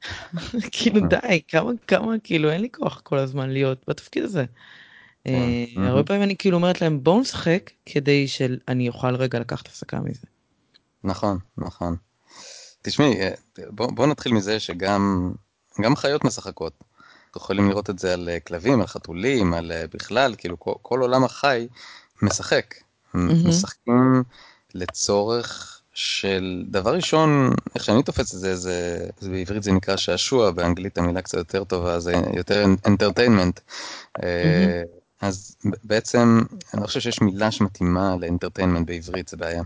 [0.72, 4.44] כאילו די, כמה, כמה, כאילו אין לי כוח כל הזמן להיות בתפקיד הזה.
[5.26, 10.00] אה, הרבה פעמים אני כאילו אומרת להם בואו נשחק כדי שאני אוכל רגע לקחת הפסקה
[10.00, 10.26] מזה.
[11.04, 11.96] נכון, נכון.
[12.82, 13.30] תשמעי, אה,
[13.70, 15.32] בוא, נתחיל מזה שגם
[15.80, 16.72] גם חיות משחקות.
[17.36, 21.24] יכולים לראות את זה על אה, כלבים, על חתולים, על בכלל, כאילו כל, כל עולם
[21.24, 21.68] החי
[22.22, 22.74] משחק.
[22.74, 23.48] Mm-hmm.
[23.48, 24.22] משחקים
[24.74, 30.50] לצורך של דבר ראשון, איך שאני תופס את זה, זה, זה בעברית זה נקרא שעשוע,
[30.50, 33.60] באנגלית המילה קצת יותר טובה, זה יותר entertainment.
[34.18, 34.22] Mm-hmm.
[35.20, 36.42] אז בעצם
[36.74, 39.62] אני לא חושב שיש מילה שמתאימה ל entertainment בעברית, זה בעיה.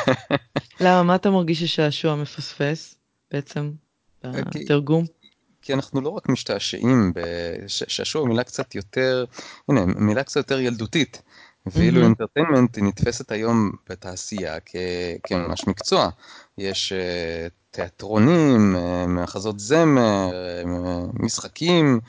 [0.80, 2.94] למה, מה אתה מרגיש ששעשוע מפספס
[3.32, 3.70] בעצם
[4.24, 5.04] בתרגום?
[5.62, 7.12] כי אנחנו לא רק משתעשעים,
[7.66, 9.24] שעשוע מילה קצת יותר,
[9.68, 11.22] הנה, מילה קצת יותר ילדותית.
[11.66, 14.58] ואילו entertainment היא נתפסת היום בתעשייה
[15.22, 16.08] כממש מקצוע.
[16.58, 20.62] יש אה, תיאטרונים, אה, מחזות זמר, אה,
[21.14, 22.00] משחקים,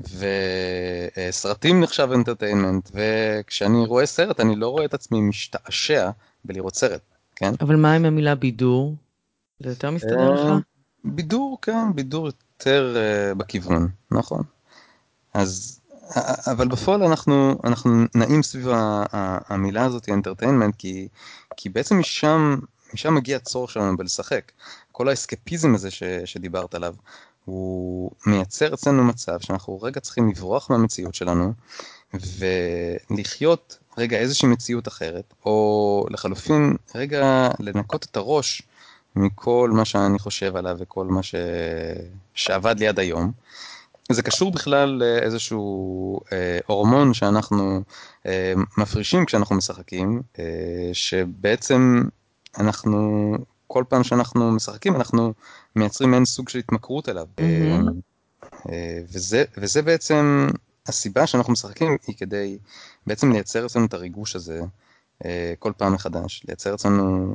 [0.00, 6.10] וסרטים נחשב entertainment, וכשאני רואה סרט אני לא רואה את עצמי משתעשע
[6.44, 7.02] בלראות סרט,
[7.36, 7.52] כן?
[7.60, 8.96] אבל מה עם המילה בידור?
[9.60, 10.62] זה יותר מסתדר לך?
[11.04, 12.96] בידור, כן, בידור יותר
[13.36, 14.42] בכיוון, נכון.
[15.34, 15.81] אז
[16.46, 18.68] אבל בפועל אנחנו, אנחנו נעים סביב
[19.48, 21.08] המילה הזאת, entertainment, כי,
[21.56, 22.58] כי בעצם משם,
[22.94, 24.52] משם מגיע הצורך שלנו בלשחק.
[24.92, 26.94] כל האסקפיזם הזה ש, שדיברת עליו,
[27.44, 31.52] הוא מייצר אצלנו מצב שאנחנו רגע צריכים לברוח מהמציאות שלנו,
[33.10, 38.62] ולחיות רגע איזושהי מציאות אחרת, או לחלופין רגע לנקות את הראש
[39.16, 41.34] מכל מה שאני חושב עליו וכל מה ש...
[42.34, 43.32] שעבד לי עד היום.
[44.10, 47.82] זה קשור בכלל לאיזשהו אה, הורמון שאנחנו
[48.26, 52.02] אה, מפרישים כשאנחנו משחקים, אה, שבעצם
[52.58, 53.32] אנחנו,
[53.66, 55.32] כל פעם שאנחנו משחקים אנחנו
[55.76, 57.26] מייצרים מעין סוג של התמכרות אליו.
[57.36, 57.90] Mm-hmm.
[58.70, 60.48] אה, וזה, וזה בעצם
[60.86, 62.58] הסיבה שאנחנו משחקים היא כדי
[63.06, 64.60] בעצם לייצר אצלנו את הריגוש הזה.
[65.24, 67.34] אה, כל פעם מחדש, לייצר אצלנו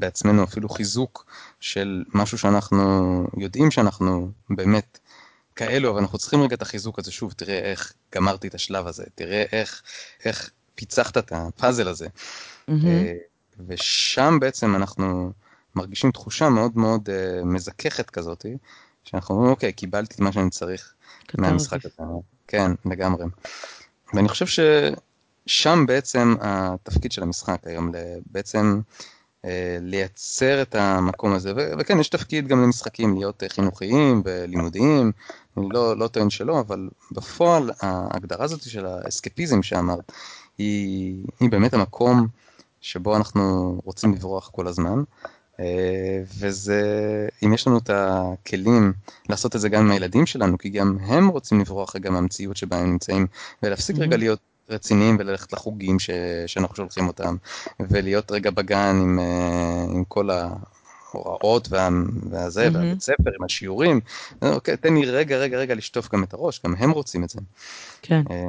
[0.00, 1.26] בעצמנו אפילו חיזוק
[1.60, 4.98] של משהו שאנחנו יודעים שאנחנו באמת
[5.56, 9.04] כאלו, אבל אנחנו צריכים רגע את החיזוק הזה, שוב, תראה איך גמרתי את השלב הזה,
[9.14, 9.82] תראה איך,
[10.24, 12.06] איך פיצחת את הפאזל הזה.
[12.06, 12.72] Mm-hmm.
[13.68, 15.32] ושם בעצם אנחנו
[15.74, 18.46] מרגישים תחושה מאוד מאוד uh, מזככת כזאת,
[19.04, 20.94] שאנחנו אומרים, אוקיי, קיבלתי את מה שאני צריך
[21.38, 22.02] מהמשחק הזה.
[22.46, 23.24] כן, לגמרי.
[24.14, 24.46] ואני חושב
[25.46, 27.92] ששם בעצם התפקיד של המשחק היום,
[28.26, 28.94] בעצם אה,
[29.80, 35.12] לייצר את המקום הזה, וכן, יש תפקיד גם למשחקים להיות חינוכיים ולימודיים,
[35.56, 40.12] אני לא, לא טוען שלא, אבל בפועל ההגדרה הזאת של האסקפיזם שאמרת,
[40.58, 42.26] היא, היא באמת המקום
[42.80, 45.02] שבו אנחנו רוצים לברוח כל הזמן.
[45.60, 46.82] אה, וזה,
[47.44, 48.92] אם יש לנו את הכלים
[49.28, 52.76] לעשות את זה גם עם הילדים שלנו, כי גם הם רוצים לברוח רגע מהמציאות שבה
[52.76, 53.26] הם נמצאים,
[53.62, 54.00] ולהפסיק mm-hmm.
[54.00, 56.10] רגע להיות רציניים וללכת לחוגים ש,
[56.46, 57.36] שאנחנו שולחים אותם,
[57.80, 61.88] ולהיות רגע בגן עם, אה, עם כל ההוראות וה,
[62.30, 62.74] והזה, mm-hmm.
[62.74, 64.00] והבית ספר, עם השיעורים.
[64.42, 67.40] אוקיי, תן לי רגע, רגע, רגע לשטוף גם את הראש, גם הם רוצים את זה.
[68.02, 68.22] כן.
[68.30, 68.44] אה,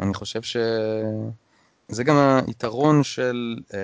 [0.00, 0.56] אני חושב ש...
[1.88, 2.16] זה גם
[2.46, 3.80] היתרון של אה,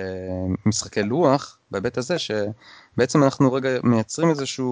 [0.65, 4.65] משחקי לוח בהיבט הזה שבעצם אנחנו רגע מייצרים איזושהי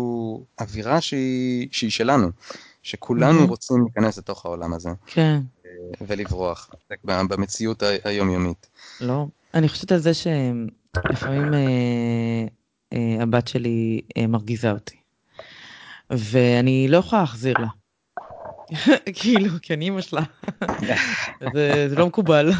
[0.61, 2.27] אווירה שהיא, שהיא שלנו,
[2.83, 3.49] שכולנו mm-hmm.
[3.49, 4.89] רוצים להיכנס לתוך העולם הזה.
[5.05, 5.39] כן.
[6.07, 6.69] ולברוח
[7.03, 8.69] במציאות היומיומית.
[9.01, 12.45] לא, אני חושבת על זה שלפעמים אה,
[12.93, 14.97] אה, הבת שלי אה, מרגיזה אותי,
[16.09, 17.67] ואני לא יכולה להחזיר לה.
[19.19, 20.21] כאילו, כי אני אמא שלה,
[21.53, 22.51] זה, זה לא מקובל.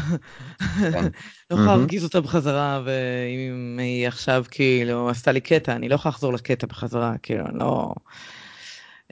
[0.80, 1.04] כן.
[1.50, 6.10] לא יכולה להרגיז אותה בחזרה, ואם היא עכשיו כאילו עשתה לי קטע, אני לא יכולה
[6.10, 7.94] לחזור לקטע בחזרה, כאילו, אני לא...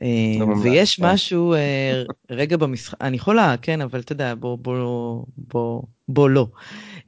[0.01, 1.07] לא אה, ויש כן.
[1.07, 6.47] משהו אה, רגע במשחק, אני יכולה, כן, אבל אתה יודע, בוא, בוא, בוא, בוא לא.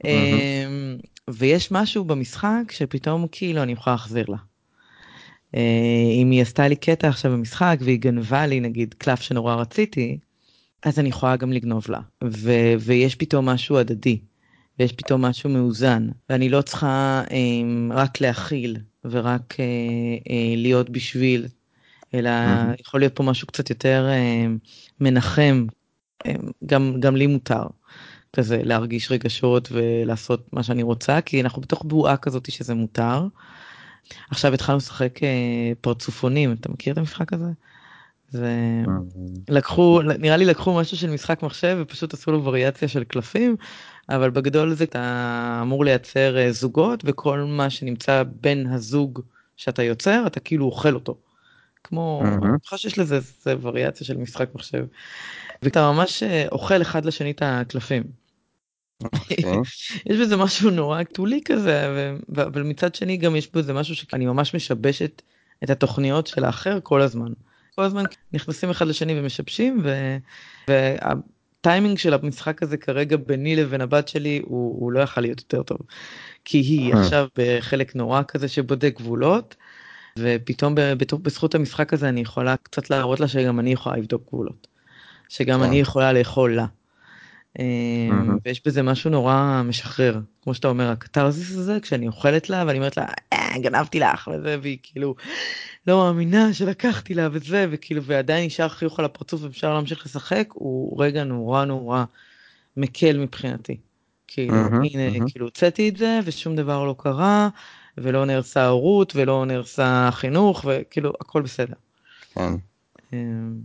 [0.05, 0.65] אה,
[1.29, 4.37] ויש משהו במשחק שפתאום כאילו אני יכולה להחזיר לה.
[6.21, 10.17] אם היא עשתה לי קטע עכשיו במשחק והיא גנבה לי נגיד קלף שנורא רציתי,
[10.83, 11.99] אז אני יכולה גם לגנוב לה.
[12.23, 14.19] ו- ויש פתאום משהו הדדי,
[14.79, 17.23] ויש פתאום משהו מאוזן, ואני לא צריכה
[17.91, 19.55] רק להכיל ורק
[20.55, 21.47] להיות בשביל
[22.13, 22.81] אלא mm-hmm.
[22.81, 24.45] יכול להיות פה משהו קצת יותר אה,
[24.99, 25.65] מנחם,
[26.25, 26.33] אה,
[26.65, 27.63] גם, גם לי מותר
[28.35, 33.27] כזה להרגיש רגשות ולעשות מה שאני רוצה, כי אנחנו בתוך בועה כזאת שזה מותר.
[34.29, 37.51] עכשיו התחלנו לשחק אה, פרצופונים, אתה מכיר את המשחק הזה?
[38.29, 38.83] זה
[39.49, 43.55] לקחו נראה לי לקחו משהו של משחק מחשב ופשוט עשו לו וריאציה של קלפים
[44.09, 49.21] אבל בגדול זה אתה אמור לייצר אה, זוגות וכל מה שנמצא בין הזוג
[49.57, 51.17] שאתה יוצר אתה כאילו אוכל אותו.
[51.83, 53.19] כמו אני חושב שיש לזה
[53.61, 54.85] וריאציה של משחק מחשב.
[55.61, 58.03] ואתה ממש אה, אוכל אחד לשני את הקלפים.
[59.03, 59.37] אוקיי.
[60.09, 64.55] יש בזה משהו נורא כתולי כזה אבל מצד שני גם יש בזה משהו שאני ממש
[64.55, 65.21] משבשת
[65.63, 67.31] את התוכניות של האחר כל הזמן.
[67.75, 69.83] כל הזמן נכנסים אחד לשני ומשבשים
[70.67, 75.63] והטיימינג של המשחק הזה כרגע ביני לבין הבת שלי הוא, הוא לא יכול להיות יותר
[75.63, 75.77] טוב.
[76.45, 77.01] כי היא אה.
[77.01, 79.55] עכשיו בחלק נורא כזה שבודק גבולות
[80.19, 80.75] ופתאום
[81.21, 84.67] בזכות המשחק הזה אני יכולה קצת להראות לה שגם אני יכולה לבדוק גבולות.
[85.29, 85.63] שגם.
[85.63, 86.65] אני יכולה לאכול לה.
[87.59, 92.77] אמ, ויש בזה משהו נורא משחרר כמו שאתה אומר הקתרזיס הזה כשאני אוכלת לה ואני
[92.77, 95.15] אומרת לה אה, גנבתי לך וזה והיא כאילו
[95.87, 101.03] לא מאמינה שלקחתי לה וזה וכאילו ועדיין נשאר חיוך על הפרצוף ואפשר להמשיך לשחק הוא
[101.03, 102.03] רגע נורא נורא
[102.77, 103.77] מקל מבחינתי.
[104.27, 107.49] כאילו הנה כאילו הוצאתי את זה ושום דבר לא קרה
[107.97, 111.75] ולא נהרסה ההורות ולא נהרסה החינוך וכאילו הכל בסדר.
[112.33, 112.53] כן.
[113.13, 113.59] אמ,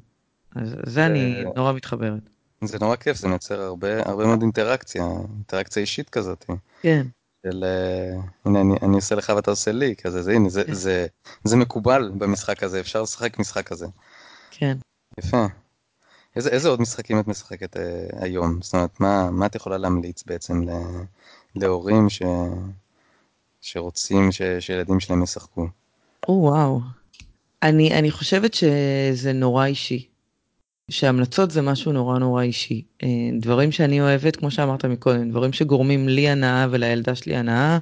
[0.54, 2.30] אז זה אני נורא מתחברת.
[2.64, 5.04] זה נורא כיף, זה מייצר הרבה, הרבה מאוד אינטראקציה,
[5.36, 6.44] אינטראקציה אישית כזאת.
[6.82, 7.06] כן.
[7.46, 10.74] של uh, הנה אני, אני עושה לך ואתה עושה לי, כזה, זה, הנה, זה, כן.
[10.74, 11.06] זה,
[11.44, 13.86] זה מקובל במשחק הזה, אפשר לשחק משחק כזה.
[14.50, 14.76] כן.
[15.18, 15.46] יפה.
[16.36, 17.80] איזה, איזה עוד משחקים את משחקת uh,
[18.20, 18.58] היום?
[18.62, 20.70] זאת אומרת, מה, מה את יכולה להמליץ בעצם ל,
[21.56, 22.22] להורים ש,
[23.60, 25.66] שרוצים ש, שילדים שלהם ישחקו?
[26.28, 26.80] או וואו.
[27.62, 30.08] אני, אני חושבת שזה נורא אישי.
[30.90, 32.82] שהמלצות זה משהו נורא נורא אישי.
[33.02, 33.08] אה,
[33.40, 37.78] דברים שאני אוהבת, כמו שאמרת מקודם, דברים שגורמים לי הנאה ולילדה שלי הנאה,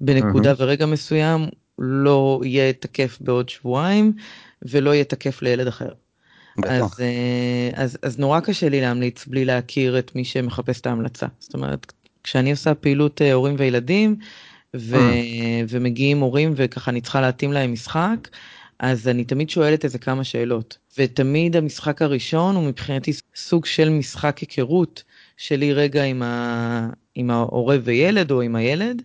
[0.00, 0.56] בנקודה mm-hmm.
[0.58, 1.46] ורגע מסוים
[1.78, 4.12] לא יהיה תקף בעוד שבועיים
[4.62, 5.88] ולא יהיה תקף לילד אחר.
[6.64, 11.26] אז, אה, אז, אז נורא קשה לי להמליץ בלי להכיר את מי שמחפש את ההמלצה.
[11.38, 11.92] זאת אומרת,
[12.24, 14.16] כשאני עושה פעילות אה, הורים וילדים,
[14.74, 15.66] ו, mm.
[15.68, 18.28] ומגיעים הורים וככה אני צריכה להתאים להם משחק,
[18.78, 20.78] אז אני תמיד שואלת איזה כמה שאלות.
[20.98, 25.02] ותמיד המשחק הראשון הוא מבחינתי סוג של משחק היכרות
[25.36, 26.88] שלי רגע עם, ה...
[27.14, 29.02] עם ההורה וילד או עם הילד,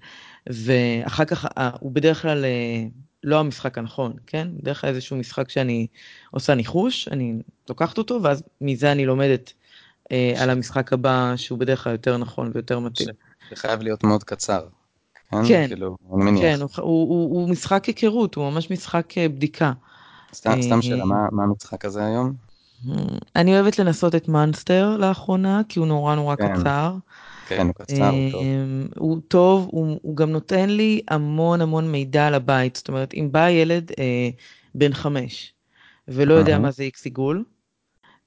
[0.48, 1.46] ואחר כך
[1.80, 2.84] הוא בדרך כלל אה,
[3.24, 4.48] לא המשחק הנכון, כן?
[4.60, 5.88] בדרך כלל איזשהו משחק שאני
[6.32, 7.34] עושה ניחוש, אני
[7.70, 9.54] לוקחת אותו, ואז מזה אני לומדת
[10.12, 13.10] אה, על המשחק הבא שהוא בדרך כלל יותר נכון ויותר מתאים.
[13.50, 14.68] זה חייב להיות מאוד קצר.
[15.32, 15.48] כן?
[15.48, 15.96] כן, כאילו.
[16.40, 19.74] כן, הוא, משחק היכרות, הוא ממש משחק אה, בדיקה.
[20.34, 22.34] סתם, סתם שאלה, מה, מה המשחק הזה היום?
[23.36, 26.60] אני אוהבת לנסות את מאנסטר לאחרונה, כי הוא נורא נורא כן.
[26.60, 26.96] קצר.
[27.48, 28.44] כן, הוא קצר, הוא טוב.
[28.98, 32.76] הוא טוב, הוא, גם נותן לי המון המון מידע על הבית.
[32.76, 34.30] זאת אומרת, אם בא ילד אה,
[34.76, 35.54] בן חמש
[36.08, 37.44] ולא יודע מה זה איקס עיגול,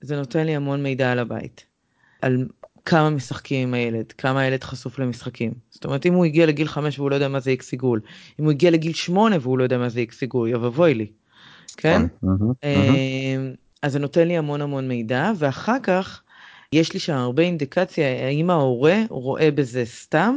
[0.00, 1.64] זה נותן לי המון מידע על הבית.
[2.22, 2.46] על
[2.84, 5.52] כמה משחקים עם הילד, כמה הילד חשוף למשחקים.
[5.70, 8.00] זאת אומרת, אם הוא הגיע לגיל 5 והוא לא יודע מה זה איקס עיגול,
[8.40, 11.06] אם הוא הגיע לגיל 8 והוא לא יודע מה זה איקס עיגול, יבואי לי.
[11.76, 12.02] כן?
[12.64, 16.22] אמ, אז זה נותן לי המון המון מידע, ואחר כך
[16.72, 20.36] יש לי שם הרבה אינדיקציה האם ההורה רואה בזה סתם,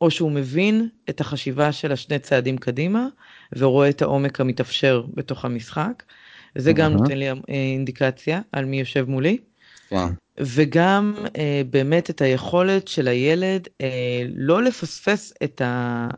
[0.00, 3.06] או שהוא מבין את החשיבה של השני צעדים קדימה,
[3.56, 6.02] ורואה את העומק המתאפשר בתוך המשחק.
[6.54, 9.38] זה גם נותן לי אינדיקציה על מי יושב מולי.
[9.88, 10.06] כן.
[10.40, 16.08] וגם אה, באמת את היכולת של הילד אה, לא לפספס את ה...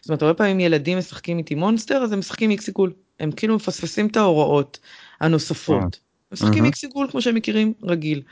[0.00, 2.92] זאת אומרת, הרבה פעמים ילדים משחקים איתי מונסטר, אז הם משחקים איקס עיגול.
[3.20, 4.78] הם כאילו מפספסים את ההוראות
[5.20, 5.80] הנוספות.
[5.80, 5.88] כן.
[6.32, 8.22] משחקים איקס עיגול כמו שהם מכירים רגיל.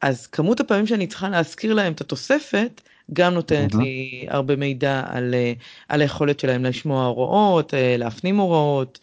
[0.00, 2.80] אז כמות הפעמים שאני צריכה להזכיר להם את התוספת,
[3.12, 5.52] גם נותנת לי הרבה מידע על, אה,
[5.88, 8.98] על היכולת שלהם לשמוע הוראות, אה, להפנים הוראות,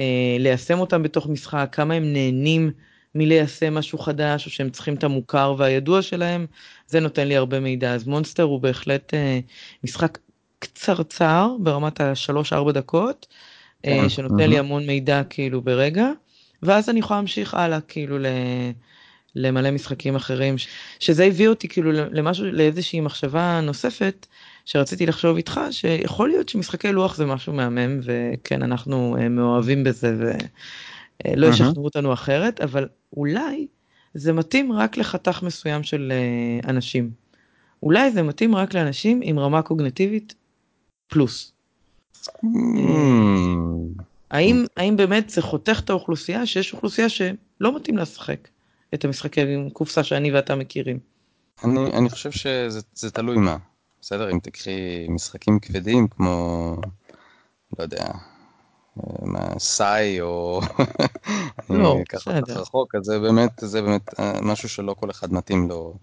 [0.00, 2.70] אה, ליישם אותם בתוך משחק, כמה הם נהנים
[3.14, 6.46] מליישם משהו חדש, או שהם צריכים את המוכר והידוע שלהם,
[6.86, 7.94] זה נותן לי הרבה מידע.
[7.94, 9.14] אז מונסטר הוא בהחלט
[9.84, 10.18] משחק
[10.58, 13.26] קצרצר ברמת השלוש-ארבע דקות,
[13.82, 14.08] כן.
[14.08, 16.10] שנותן לי המון מידע כאילו ברגע,
[16.62, 18.26] ואז אני יכולה להמשיך הלאה כאילו ל...
[19.36, 20.54] למלא משחקים אחרים,
[20.98, 24.26] שזה הביא אותי כאילו למשהו, לאיזושהי מחשבה נוספת
[24.64, 30.16] שרציתי לחשוב איתך, שיכול להיות שמשחקי לוח זה משהו מהמם, וכן, אנחנו אה, מאוהבים בזה
[31.24, 33.66] ולא ישכנעו אותנו אחרת, אבל אולי
[34.14, 37.10] זה מתאים רק לחתך מסוים של אה, אנשים.
[37.82, 40.34] אולי זה מתאים רק לאנשים עם רמה קוגנטיבית
[41.06, 41.52] פלוס.
[42.26, 42.48] Mm.
[44.30, 48.48] האם, האם באמת זה חותך את האוכלוסייה שיש אוכלוסייה שלא מתאים לשחק
[48.94, 50.98] את המשחקים עם קופסה שאני ואתה מכירים?
[51.64, 53.56] אני, אני חושב שזה תלוי מה.
[54.00, 56.76] בסדר, אם תקחי משחקים כבדים כמו,
[57.78, 58.06] לא יודע,
[59.58, 60.60] סאי או
[61.70, 62.60] לא, ככה בסדר.
[62.60, 65.94] רחוק, אז זה באמת, זה באמת אה, משהו שלא כל אחד מתאים לו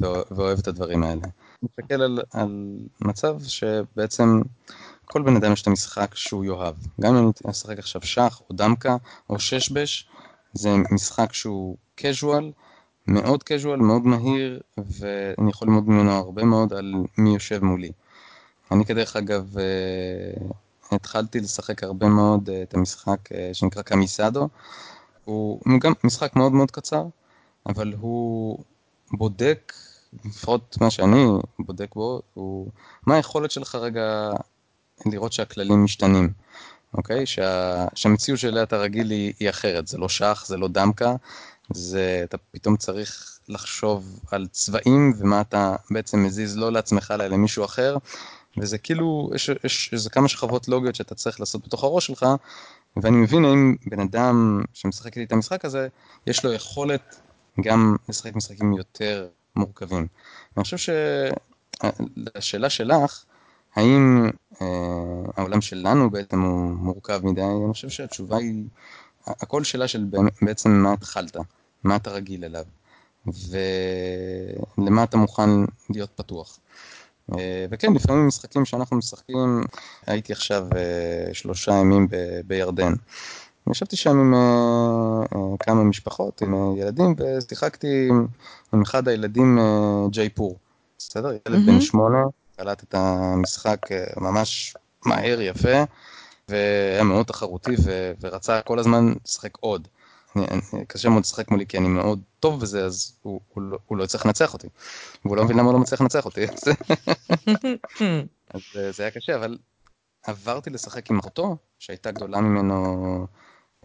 [0.00, 1.20] ואוהב את הדברים האלה.
[1.22, 4.40] אני מסתכל על, על מצב שבעצם
[5.04, 6.74] כל בן אדם יש את המשחק שהוא יאהב.
[7.00, 8.96] גם אם אני אשחק עכשיו שח או דמקה
[9.30, 10.08] או ששבש,
[10.52, 12.44] זה משחק שהוא casual,
[13.06, 17.92] מאוד casual, מאוד מהיר, ואני יכול ללמוד ממנו הרבה מאוד על מי יושב מולי.
[18.70, 20.48] אני כדרך אגב אה,
[20.92, 24.48] התחלתי לשחק הרבה מאוד אה, את המשחק אה, שנקרא קמיסדו.
[25.24, 27.06] הוא גם משחק מאוד מאוד קצר,
[27.66, 28.58] אבל הוא
[29.12, 29.72] בודק,
[30.24, 31.24] לפחות מה שאני
[31.58, 32.68] בודק בו, הוא
[33.06, 34.30] מה היכולת שלך רגע
[35.06, 36.32] לראות שהכללים משתנים,
[36.94, 37.26] אוקיי?
[37.26, 41.16] שה, שהמציאות שאליה אתה רגיל היא, היא אחרת, זה לא שח, זה לא דמקה,
[41.72, 47.64] זה אתה פתאום צריך לחשוב על צבעים ומה אתה בעצם מזיז לא לעצמך אלא למישהו
[47.64, 47.96] אחר,
[48.60, 52.26] וזה כאילו, יש, יש איזה כמה שכבות לוגיות שאתה צריך לעשות בתוך הראש שלך,
[52.96, 55.88] ואני מבין האם בן אדם שמשחק איתי את המשחק הזה,
[56.26, 57.20] יש לו יכולת
[57.60, 60.06] גם לשחק משחקים יותר מורכבים.
[60.56, 60.92] אני חושב
[61.84, 63.24] שהשאלה שלך,
[63.76, 64.30] האם
[64.62, 64.66] אה,
[65.36, 68.64] העולם שלנו בעצם הוא מורכב מדי, אני חושב שהתשובה היא,
[69.26, 70.04] הכל שאלה של
[70.42, 71.36] בעצם מה התחלת,
[71.84, 72.64] מה אתה רגיל אליו,
[74.78, 75.50] ולמה אתה מוכן
[75.90, 76.58] להיות פתוח.
[77.32, 79.64] אה, וכן, לפעמים משחקים שאנחנו משחקים,
[80.06, 82.08] הייתי עכשיו אה, שלושה ימים
[82.46, 82.92] בירדן.
[83.70, 88.08] ישבתי שם עם אה, כמה משפחות, עם ילדים, ושיחקתי
[88.72, 89.58] עם אחד הילדים
[90.10, 90.56] ג'ייפור.
[90.98, 91.30] בסדר?
[91.48, 92.24] ילד בן שמונה,
[92.56, 93.86] קלט את המשחק
[94.16, 94.74] ממש
[95.06, 95.84] מהר, יפה,
[96.48, 97.74] והיה מאוד תחרותי,
[98.20, 99.88] ורצה כל הזמן לשחק עוד.
[100.86, 104.04] קשה מאוד לשחק מולי כי אני מאוד טוב בזה, אז הוא, הוא, לא, הוא לא
[104.04, 104.68] יצטרך לנצח אותי.
[105.24, 106.44] והוא לא מבין למה הוא לא מצליח לנצח אותי.
[108.54, 109.58] אז אה, זה היה קשה, אבל
[110.26, 113.26] עברתי לשחק עם אחותו, שהייתה גדולה ממנו,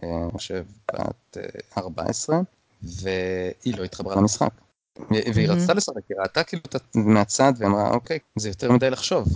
[0.02, 1.36] אה, אני חושב, בת
[1.78, 2.42] 14, אה,
[2.82, 4.50] והיא לא התחברה למשחק.
[5.10, 6.62] והיא רצתה לשחק, היא ראתה כאילו
[6.94, 9.26] מהצד ואמרה, אוקיי, זה יותר מדי לחשוב.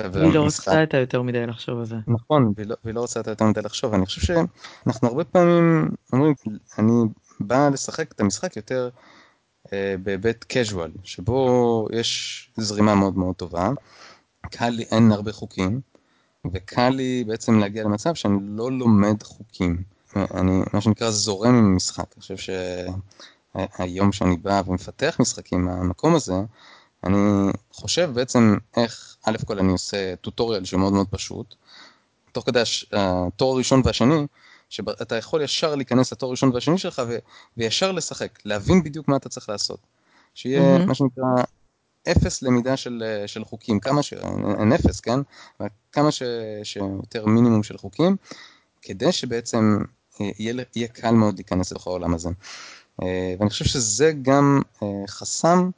[0.00, 1.96] היא לא רצתה את היותר מדי לחשוב על זה.
[2.06, 3.94] נכון, והיא לא, והיא לא את היותר מדי לחשוב.
[3.94, 6.34] אני חושב שאנחנו הרבה פעמים אומרים,
[6.78, 6.92] אני
[7.40, 8.88] בא לשחק את המשחק יותר
[9.72, 13.70] אה, בהיבט casual, שבו יש זרימה מאוד מאוד טובה,
[14.50, 15.80] קל לי, אין הרבה חוקים,
[16.52, 19.82] וקל לי בעצם להגיע למצב שאני לא לומד חוקים.
[20.16, 22.04] אני, מה שנקרא, זורם עם המשחק.
[22.14, 22.52] אני חושב
[23.56, 26.34] שהיום שאני בא ומפתח משחקים מהמקום הזה,
[27.06, 31.54] אני חושב בעצם איך, א' כל אני עושה טוטוריאל שהוא מאוד מאוד פשוט,
[32.32, 32.62] תוך כדי
[32.92, 34.26] התואר הראשון והשני,
[34.68, 37.18] שאתה יכול ישר להיכנס לתואר הראשון והשני שלך ו,
[37.56, 39.78] וישר לשחק, להבין בדיוק מה אתה צריך לעשות.
[40.34, 40.86] שיהיה mm-hmm.
[40.86, 41.24] מה שנקרא
[42.10, 44.12] אפס למידה של, של חוקים, כמה ש...
[44.60, 45.20] אין אפס, כן?
[45.92, 46.22] כמה ש,
[46.62, 48.16] שיותר מינימום של חוקים,
[48.82, 49.78] כדי שבעצם
[50.20, 52.28] אה, יהיה, יהיה קל מאוד להיכנס לתוך העולם הזה.
[53.02, 55.70] אה, ואני חושב שזה גם אה, חסם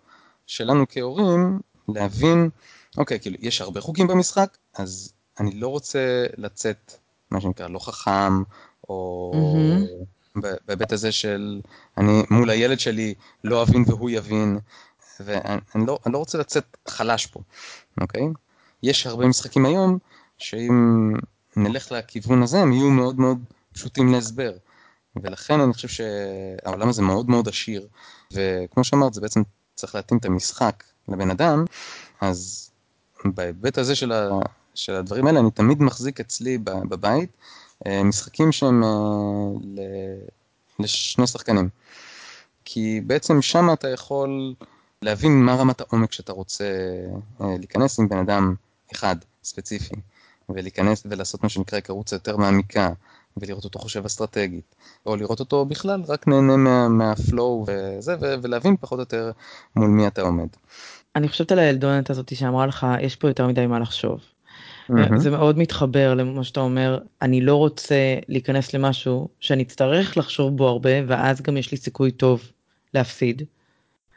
[0.47, 2.51] שלנו כהורים להבין,
[2.97, 6.93] אוקיי, כאילו, יש הרבה חוקים במשחק, אז אני לא רוצה לצאת,
[7.31, 8.43] מה שנקרא, לא חכם,
[8.89, 10.41] או mm-hmm.
[10.67, 11.61] בהיבט הזה של
[11.99, 14.59] אני מול הילד שלי לא אבין והוא יבין,
[15.21, 17.41] ואני לא, לא רוצה לצאת חלש פה,
[18.01, 18.23] אוקיי?
[18.83, 19.99] יש הרבה משחקים היום,
[20.39, 21.13] שאם
[21.57, 23.39] נלך לכיוון הזה, הם יהיו מאוד מאוד
[23.73, 24.53] פשוטים להסבר.
[25.23, 27.87] ולכן אני חושב שהעולם הזה מאוד מאוד עשיר,
[28.33, 29.43] וכמו שאמרת, זה בעצם
[29.77, 31.65] צריך להתאים את המשחק לבן אדם,
[32.21, 32.71] אז
[33.25, 34.31] בהיבט הזה של, ה,
[34.75, 37.31] של הדברים האלה, אני תמיד מחזיק אצלי בבית
[37.87, 38.89] אה, משחקים שהם אה,
[40.79, 41.69] לשני שחקנים.
[42.65, 44.55] כי בעצם שם אתה יכול
[45.03, 46.65] להבין מה רמת העומק שאתה רוצה
[47.41, 48.55] אה, להיכנס עם בן אדם
[48.93, 49.95] אחד ספציפי,
[50.49, 52.91] ולהיכנס ולעשות מה שנקרא היכרות יותר מעמיקה,
[53.41, 54.75] ולראות אותו חושב אסטרטגית,
[55.07, 59.31] או לראות אותו בכלל רק נהנה מה, מהפלואו וזה, ולהבין פחות או יותר
[59.77, 60.49] מול מי אתה עומד.
[61.17, 64.21] אני חושבת על הילדונת הזאת שאמרה לך, יש פה יותר מדי מה לחשוב.
[64.91, 65.19] Mm-hmm.
[65.19, 70.69] זה מאוד מתחבר למה שאתה אומר, אני לא רוצה להיכנס למשהו שאני אצטרך לחשוב בו
[70.69, 72.43] הרבה, ואז גם יש לי סיכוי טוב
[72.95, 73.43] להפסיד.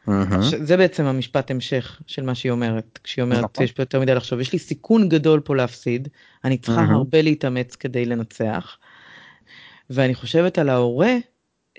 [0.08, 0.12] Mm-hmm.
[0.64, 3.64] זה בעצם המשפט המשך של מה שהיא אומרת, כשהיא אומרת נכון.
[3.64, 6.08] יש פה יותר מדי לחשוב, יש לי סיכון גדול פה להפסיד,
[6.44, 6.94] אני צריכה mm-hmm.
[6.94, 8.78] הרבה להתאמץ כדי לנצח.
[9.90, 11.16] ואני חושבת על ההורה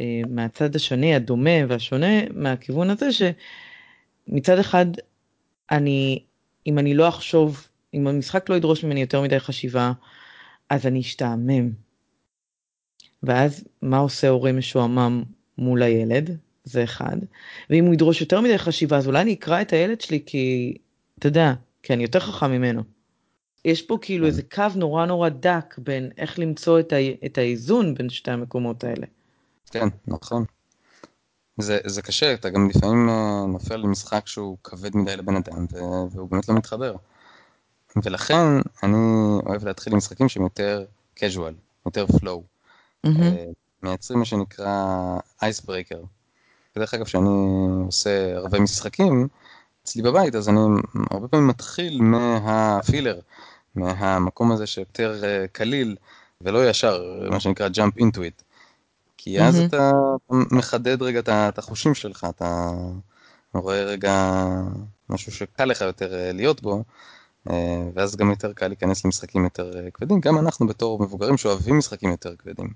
[0.00, 4.86] אה, מהצד השני, הדומה והשונה, מהכיוון הזה שמצד אחד,
[5.70, 6.22] אני,
[6.66, 9.92] אם אני לא אחשוב, אם המשחק לא ידרוש ממני יותר מדי חשיבה,
[10.68, 11.70] אז אני אשתעמם.
[13.22, 15.22] ואז מה עושה הורה משועמם
[15.58, 16.36] מול הילד?
[16.64, 17.16] זה אחד.
[17.70, 20.76] ואם הוא ידרוש יותר מדי חשיבה, אז אולי אני אקרא את הילד שלי כי,
[21.18, 22.82] אתה יודע, כי אני יותר חכם ממנו.
[23.64, 26.96] יש פה כאילו איזה קו נורא נורא דק בין איך למצוא את, ה,
[27.26, 29.06] את האיזון בין שתי המקומות האלה.
[29.70, 30.44] כן, נכון.
[31.58, 35.66] זה, זה קשה, אתה גם לפעמים אה, נופל למשחק שהוא כבד מדי לבן אדם,
[36.10, 36.94] והוא באמת לא מתחבר.
[38.04, 38.42] ולכן
[38.82, 38.96] אני
[39.46, 40.84] אוהב להתחיל עם משחקים שהם יותר
[41.16, 41.54] casual,
[41.86, 42.40] יותר flow.
[43.06, 43.10] Mm-hmm.
[43.82, 46.06] מייצרים מה שנקרא icebreaker.
[46.76, 47.28] בדרך אגב, כשאני
[47.86, 49.28] עושה הרבה משחקים
[49.84, 50.58] אצלי בבית, אז אני
[51.10, 53.20] הרבה פעמים מתחיל מהפילר,
[53.74, 55.96] מהמקום הזה שיותר אה, קליל,
[56.40, 58.42] ולא ישר, מה שנקרא jump into it.
[59.22, 59.64] כי אז mm-hmm.
[59.68, 59.92] אתה
[60.30, 62.70] מחדד רגע את החושים שלך, אתה
[63.54, 64.44] רואה רגע
[65.08, 66.84] משהו שקל לך יותר אה, להיות בו,
[67.50, 70.20] אה, ואז גם יותר קל להיכנס למשחקים יותר אה, כבדים.
[70.20, 72.68] גם אנחנו בתור מבוגרים שאוהבים משחקים יותר כבדים,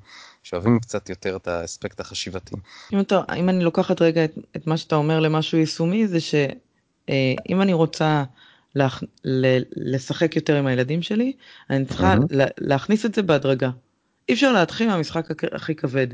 [0.42, 2.56] שאוהבים קצת יותר את האספקט החשיבתי.
[2.92, 7.62] אם, אתה, אם אני לוקחת רגע את, את מה שאתה אומר למשהו יישומי, זה שאם
[7.62, 8.24] אני רוצה
[8.74, 9.02] להכ...
[9.76, 11.32] לשחק יותר עם הילדים שלי,
[11.70, 12.36] אני צריכה mm-hmm.
[12.58, 13.70] להכניס את זה בהדרגה.
[14.28, 16.06] אי אפשר להתחיל מהמשחק הכי כבד.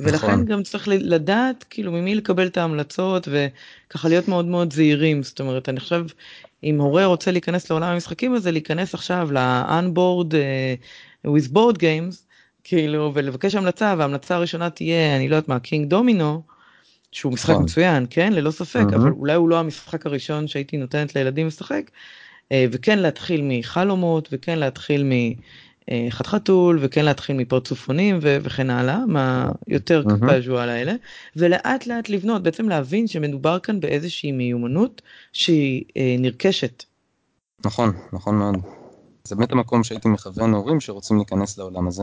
[0.00, 0.44] ולכן נכון.
[0.44, 5.68] גם צריך לדעת כאילו ממי לקבל את ההמלצות וככה להיות מאוד מאוד זהירים זאת אומרת
[5.68, 6.04] אני חושב
[6.64, 12.16] אם הורה רוצה להיכנס לעולם המשחקים הזה להיכנס עכשיו ל-unboard uh, with board games
[12.64, 16.42] כאילו ולבקש המלצה וההמלצה הראשונה תהיה אני לא יודעת מה קינג דומינו
[17.12, 17.62] שהוא משחק נכון.
[17.62, 18.84] מצוין כן ללא ספק.
[18.94, 21.90] אבל אולי הוא לא המשחק הראשון שהייתי נותנת לילדים לשחק
[22.44, 25.10] uh, וכן להתחיל מחלומות וכן להתחיל מ...
[25.90, 30.16] אה, חתחתול וכן להתחיל מפרצופונים ו- וכן הלאה מהיותר mm-hmm.
[30.16, 30.92] קפאז'ואל האלה
[31.36, 35.02] ולאט לאט לבנות בעצם להבין שמדובר כאן באיזושהי מיומנות
[35.32, 36.84] שהיא אה, נרכשת.
[37.64, 38.56] נכון נכון מאוד.
[39.24, 42.02] זה באמת המקום שהייתי מכוון הורים שרוצים להיכנס לעולם הזה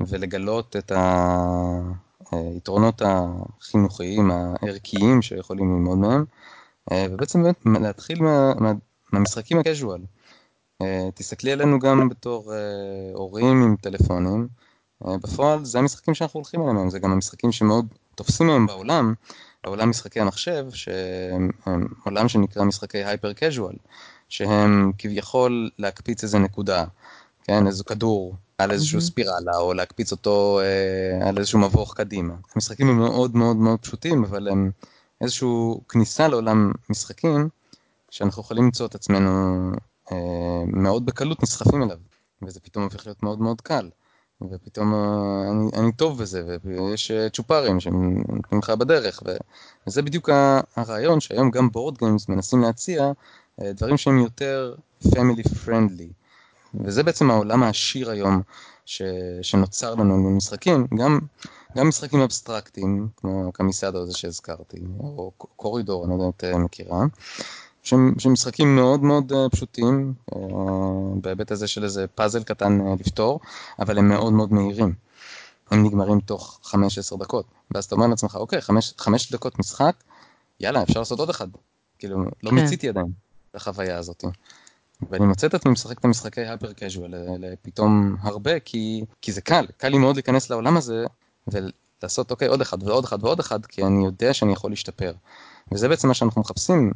[0.00, 0.92] ולגלות את
[2.32, 6.24] היתרונות החינוכיים הערכיים שיכולים ללמוד מהם
[6.92, 8.72] אה, ובעצם באמת להתחיל מה, מה,
[9.12, 10.00] מהמשחקים הקז'ואל.
[10.82, 12.58] אה, תסתכלי עלינו גם בתור אה,
[13.14, 14.48] הורים עם טלפונים.
[15.04, 19.14] בפועל זה המשחקים שאנחנו הולכים עליהם זה גם המשחקים שמאוד תופסים היום בעולם,
[19.64, 21.50] בעולם משחקי המחשב, שהם
[22.04, 23.74] עולם שנקרא משחקי הייפר קז'ואל,
[24.28, 26.84] שהם כביכול להקפיץ איזה נקודה,
[27.48, 32.34] כן, איזה כדור על איזשהו ספירלה, או להקפיץ אותו אה, על איזשהו מבוך קדימה.
[32.54, 34.70] המשחקים הם מאוד מאוד מאוד פשוטים, אבל הם
[35.20, 35.48] איזושהי
[35.88, 37.48] כניסה לעולם משחקים,
[38.10, 39.30] שאנחנו יכולים למצוא את עצמנו
[40.12, 40.16] אה,
[40.66, 41.98] מאוד בקלות נסחפים אליו,
[42.42, 43.90] וזה פתאום הופך להיות מאוד מאוד קל.
[44.50, 49.36] ופתאום אה, אני, אני טוב בזה, ויש אה, צ'ופרים שנותנים לך בדרך, ו,
[49.86, 50.30] וזה בדיוק
[50.76, 53.12] הרעיון שהיום גם בורד גיימס מנסים להציע
[53.60, 54.74] דברים שהם יותר
[55.04, 56.17] family friendly.
[56.74, 58.42] וזה בעצם העולם העשיר היום
[58.84, 59.02] ש,
[59.42, 61.18] שנוצר לנו במשחקים, גם,
[61.76, 67.04] גם משחקים אבסטרקטיים, כמו קמיסדו הזה שהזכרתי, או קורידור, אני לא יודע אם את מכירה,
[67.82, 70.36] שהם, שהם משחקים מאוד מאוד uh, פשוטים, uh,
[71.20, 73.40] בהיבט הזה של איזה פאזל קטן לפתור,
[73.78, 74.94] אבל הם מאוד מאוד מהירים.
[75.70, 77.46] הם נגמרים תוך 5-10 דקות.
[77.70, 79.96] ואז אתה אומר לעצמך, אוקיי, 5, 5 דקות משחק,
[80.60, 81.48] יאללה, אפשר לעשות עוד אחד.
[81.98, 82.56] כאילו, לא כן.
[82.56, 83.06] מיציתי עדיין
[83.50, 84.24] את החוויה הזאת.
[85.10, 87.14] ואני מוצא את עצמי משחק את המשחקי הייפר קז'ואל
[87.62, 91.04] פתאום הרבה, כי, כי זה קל, קל לי מאוד להיכנס לעולם הזה
[91.48, 95.12] ולעשות, אוקיי, עוד אחד ועוד אחד ועוד אחד, כי אני יודע שאני יכול להשתפר.
[95.72, 96.92] וזה בעצם מה שאנחנו מחפשים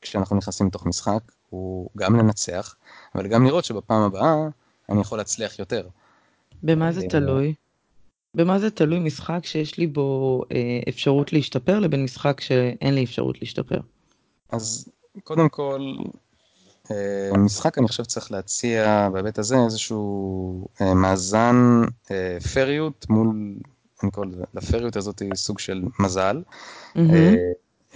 [0.00, 2.74] כשאנחנו נכנסים לתוך משחק, הוא גם לנצח,
[3.14, 4.48] אבל גם לראות שבפעם הבאה
[4.88, 5.88] אני יכול להצליח יותר.
[6.62, 7.54] במה זה אה, תלוי?
[8.36, 13.40] במה זה תלוי משחק שיש לי בו אה, אפשרות להשתפר לבין משחק שאין לי אפשרות
[13.40, 13.80] להשתפר?
[14.50, 14.88] אז
[15.24, 15.94] קודם כל,
[16.90, 23.54] אה, משחק אני חושב צריך להציע בהיבט הזה איזשהו אה, מאזן אה, פריות מול,
[24.02, 26.42] אני קורא לפריות הזאת סוג של מזל.
[26.96, 27.34] אה,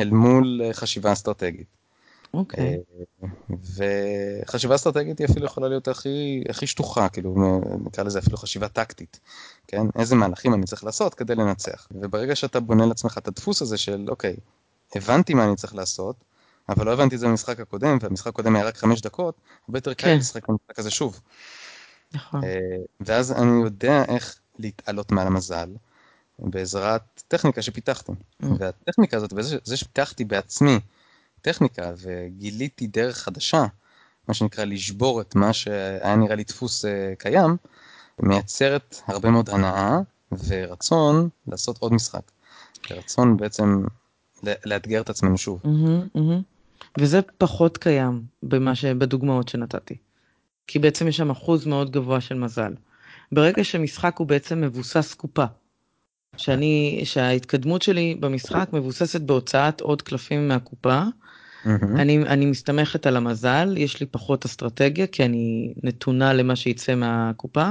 [0.01, 1.67] אל מול אה, חשיבה אסטרטגית.
[2.35, 2.79] אוקיי.
[3.23, 3.29] אה,
[4.45, 9.21] וחשיבה אסטרטגית היא אפילו יכולה להיות הכי, הכי שטוחה, כאילו נקרא לזה אפילו חשיבה טקטית,
[9.67, 9.87] כן?
[9.99, 11.89] איזה מהלכים אני צריך לעשות כדי לנצח.
[11.91, 14.37] וברגע שאתה בונה לעצמך את הדפוס הזה של אוקיי,
[14.95, 16.17] הבנתי מה אני צריך לעשות,
[16.69, 19.35] אבל לא הבנתי את זה במשחק הקודם, והמשחק הקודם היה רק חמש דקות,
[19.69, 20.19] הרבה יותר קל כן.
[20.19, 21.21] לשחק במשחק הזה שוב.
[22.15, 22.45] נכון.
[22.45, 22.59] אה,
[23.01, 25.69] ואז אני יודע איך להתעלות מעל המזל,
[26.39, 28.13] בעזרת טכניקה שפיתחתי.
[28.13, 28.47] Mm.
[28.59, 30.81] והטכניקה הזאת, וזה שפיתחתי בעצמי,
[31.43, 33.65] טכניקה וגיליתי דרך חדשה,
[34.29, 37.57] מה שנקרא לשבור את מה שהיה נראה לי דפוס אה, קיים,
[38.19, 39.99] מייצרת הרבה מאוד הנאה
[40.47, 42.23] ורצון לעשות עוד משחק.
[42.91, 43.83] ורצון בעצם
[44.43, 45.61] לאתגר את עצמנו שוב.
[45.65, 46.56] Mm-hmm, mm-hmm.
[46.99, 49.97] וזה פחות קיים במה שבדוגמאות שנתתי.
[50.67, 52.73] כי בעצם יש שם אחוז מאוד גבוה של מזל.
[53.33, 55.45] ברגע שמשחק הוא בעצם מבוסס קופה,
[56.37, 61.03] שאני, שההתקדמות שלי במשחק מבוססת בהוצאת עוד קלפים מהקופה,
[61.67, 67.71] אני, אני מסתמכת על המזל, יש לי פחות אסטרטגיה כי אני נתונה למה שיצא מהקופה,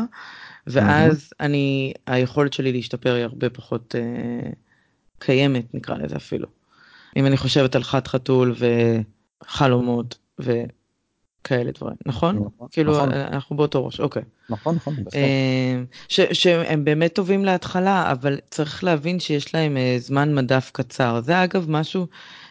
[0.67, 4.49] ואז אני, היכולת שלי להשתפר היא הרבה פחות אה,
[5.19, 6.47] קיימת נקרא לזה אפילו.
[7.15, 8.55] אם אני חושבת על חת חתול
[9.43, 12.35] וחלומות וכאלה דברים, נכון?
[12.35, 13.11] נכון כאילו נכון.
[13.11, 14.21] אנחנו באותו ראש, אוקיי.
[14.49, 15.13] נכון, נכון, בהחלט.
[15.15, 21.21] אה, שהם באמת טובים להתחלה, אבל צריך להבין שיש להם אה, זמן מדף קצר.
[21.21, 22.07] זה אגב משהו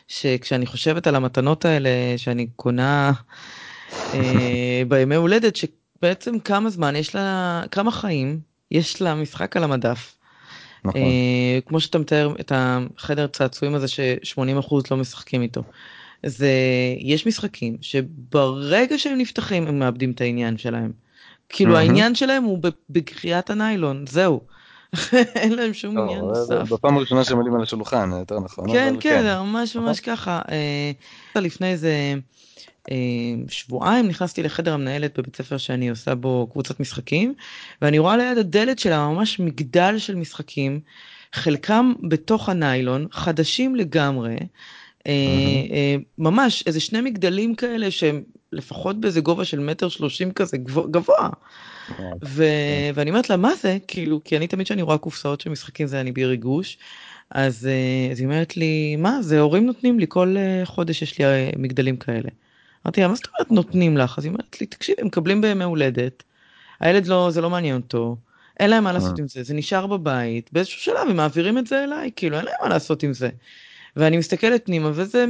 [0.09, 3.13] שכשאני חושבת על המתנות האלה שאני קונה
[4.15, 10.17] אה, בימי הולדת, שבעצם כמה זמן יש לה, כמה חיים יש לה משחק על המדף.
[10.85, 11.01] נכון.
[11.01, 15.63] אה, כמו שאתה מתאר את החדר צעצועים הזה ש-80% לא משחקים איתו.
[16.23, 16.51] זה
[16.99, 20.93] יש משחקים שברגע שהם נפתחים הם מאבדים את העניין שלהם.
[21.49, 22.59] כאילו העניין שלהם הוא
[22.91, 24.41] בקריאת הניילון זהו.
[25.35, 26.73] אין להם שום עניין נוסף.
[26.73, 28.73] בפעם הראשונה שהם עולים על השולחן יותר נכון.
[28.73, 30.41] כן כן כן ממש ממש ככה.
[31.37, 32.15] אה, לפני איזה
[32.91, 32.97] אה,
[33.49, 37.35] שבועיים נכנסתי לחדר המנהלת בבית ספר שאני עושה בו קבוצת משחקים
[37.83, 40.81] ואני רואה ליד הדלת שלה ממש מגדל של משחקים
[41.33, 44.37] חלקם בתוך הניילון חדשים לגמרי.
[45.07, 45.13] אה,
[45.71, 50.57] אה, ממש איזה שני מגדלים כאלה שהם לפחות באיזה גובה של מטר שלושים כזה
[50.91, 51.29] גבוה.
[52.25, 52.45] ו...
[52.95, 56.01] ואני אומרת לה מה זה כאילו כי אני תמיד שאני רואה קופסאות של משחקים זה
[56.01, 56.79] אני בלי ריגוש.
[57.31, 57.69] אז,
[58.13, 61.25] אז היא אומרת לי מה זה הורים נותנים לי כל חודש יש לי
[61.57, 62.29] מגדלים כאלה.
[62.87, 64.19] אמרתי לה, מה זאת אומרת נותנים לך?
[64.19, 66.23] אז היא אומרת לי, תקשיבי, הם מקבלים בימי הולדת,
[66.81, 68.17] הילד לא, זה לא מעניין אותו,
[68.61, 71.85] אין להם מה לעשות עם זה, זה נשאר בבית, באיזשהו שלב הם מעבירים את זה
[71.85, 73.31] אליי, כאילו אין להם מה לעשות עם זה.
[73.97, 75.25] ואני מסתכלת פנימה וזה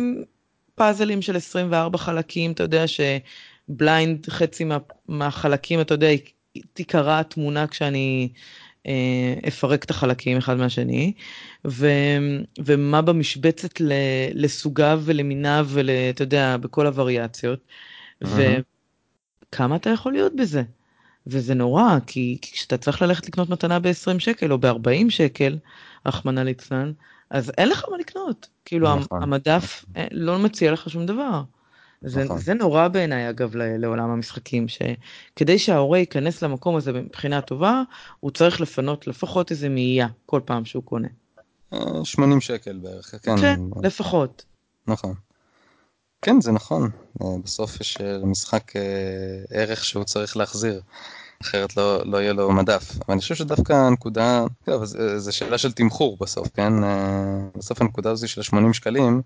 [0.75, 6.09] פאזלים של 24 חלקים, אתה יודע שבליינד חצי מה, מהחלקים, אתה יודע,
[6.73, 8.29] תיקרע התמונה כשאני
[8.87, 11.13] אה, אפרק את החלקים אחד מהשני,
[11.67, 11.89] ו,
[12.59, 13.81] ומה במשבצת
[14.35, 17.61] לסוגיו ולמיניו ואתה יודע, בכל הווריאציות,
[18.23, 20.63] וכמה אתה יכול להיות בזה.
[21.27, 25.59] וזה נורא, כי כשאתה צריך ללכת לקנות מתנה ב-20 שקל או ב-40 שקל,
[26.07, 26.93] רחמנא ליצלן,
[27.31, 28.49] אז אין לך מה לקנות.
[28.65, 29.23] כאילו נכון.
[29.23, 31.43] המדף אה, לא מציע לך שום דבר.
[32.03, 32.39] זה, נכון.
[32.39, 37.83] זה נורא בעיניי אגב לעולם המשחקים שכדי שההורה ייכנס למקום הזה מבחינה טובה
[38.21, 41.09] הוא צריך לפנות לפחות איזה מאייה כל פעם שהוא קונה.
[42.05, 43.37] 80 אה, שקל בערך, כן.
[43.41, 44.45] כן, לפחות.
[44.87, 45.15] נכון.
[46.23, 46.91] כן זה נכון,
[47.23, 48.73] אה, בסוף יש למשחק
[49.51, 50.81] ערך שהוא צריך להחזיר.
[51.43, 52.91] אחרת לא, לא יהיה לו מדף.
[52.91, 54.45] אבל אני חושב שדווקא הנקודה,
[55.17, 56.73] זה שאלה של תמחור בסוף, כן?
[57.57, 59.23] בסוף הנקודה הזו של ה-80 שקלים,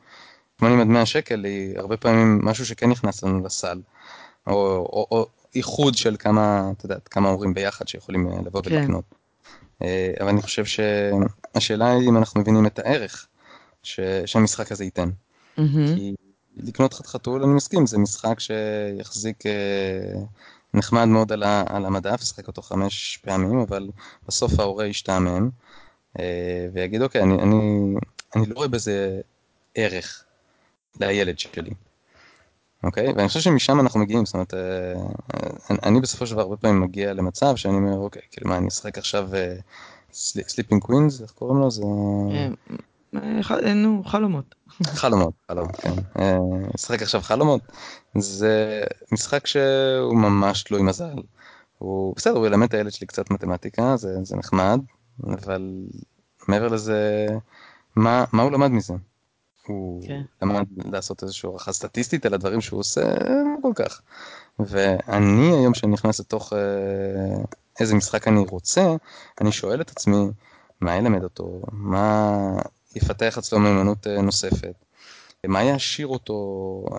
[0.60, 3.80] 80 עד 100 שקל היא הרבה פעמים משהו שכן נכנס לנו לסל.
[4.46, 8.74] או, או, או איחוד של כמה, אתה יודע, כמה הורים ביחד שיכולים אה, לבוא כן.
[8.74, 9.04] ולקנות.
[9.82, 13.26] אה, אבל אני חושב שהשאלה היא אם אנחנו מבינים את הערך
[13.82, 15.10] ש, שהמשחק הזה ייתן.
[15.58, 15.96] Mm-hmm.
[15.96, 16.14] כי
[16.56, 20.20] לקנות חת חתול, אני מסכים, זה משחק שיחזיק אה,
[20.78, 23.88] נחמד מאוד על, ה, על המדף, ישחק אותו חמש פעמים, אבל
[24.28, 25.50] בסוף ההורה ישתעמם,
[26.72, 27.94] ויגיד, אוקיי, אני, אני,
[28.36, 29.20] אני לא רואה בזה
[29.74, 30.24] ערך.
[31.00, 31.70] לילד שלי.
[32.84, 33.12] אוקיי?
[33.12, 34.94] ואני חושב שמשם אנחנו מגיעים, זאת אומרת, אה,
[35.82, 38.98] אני בסופו של דבר הרבה פעמים מגיע למצב שאני אומר, אוקיי, כאילו מה, אני אשחק
[38.98, 39.28] עכשיו
[40.12, 41.70] Sleeping אה, Queens, איך קוראים לו?
[41.70, 41.82] זה...
[43.14, 44.54] אה, נו, חלומות.
[44.86, 45.92] חלומות, חלומות, כן.
[46.76, 47.60] אשחק עכשיו חלומות.
[48.18, 51.14] זה משחק שהוא ממש תלוי מזל.
[51.78, 54.80] הוא בסדר, הוא ילמד את הילד שלי קצת מתמטיקה, זה, זה נחמד,
[55.24, 55.86] אבל
[56.48, 57.26] מעבר לזה,
[57.96, 58.94] מה, מה הוא למד מזה?
[59.66, 60.22] הוא כן.
[60.42, 64.00] למד לעשות איזושהי הערכה סטטיסטית על הדברים שהוא עושה, לא כל כך.
[64.58, 66.58] ואני היום כשאני נכנס לתוך אה,
[67.80, 68.96] איזה משחק אני רוצה,
[69.40, 70.26] אני שואל את עצמי,
[70.80, 71.62] מה ילמד אותו?
[71.72, 72.58] מה
[72.96, 74.84] יפתח אצלו מיומנות אה, נוספת?
[75.46, 76.34] מה יעשיר אותו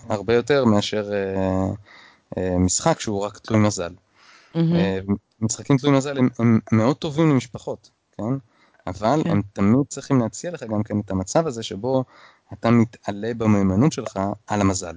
[0.10, 1.12] הרבה יותר מאשר
[2.38, 3.94] אה, משחק שהוא רק תלוי מזל.
[4.56, 4.60] Mm-hmm.
[5.42, 8.24] משחקים תלוי מזל הם, הם מאוד טובים למשפחות, כן?
[8.88, 9.30] אבל כן.
[9.30, 12.04] הם תמיד צריכים להציע לך גם כן את המצב הזה שבו
[12.54, 14.96] אתה מתעלה במהימנות שלך על המזל.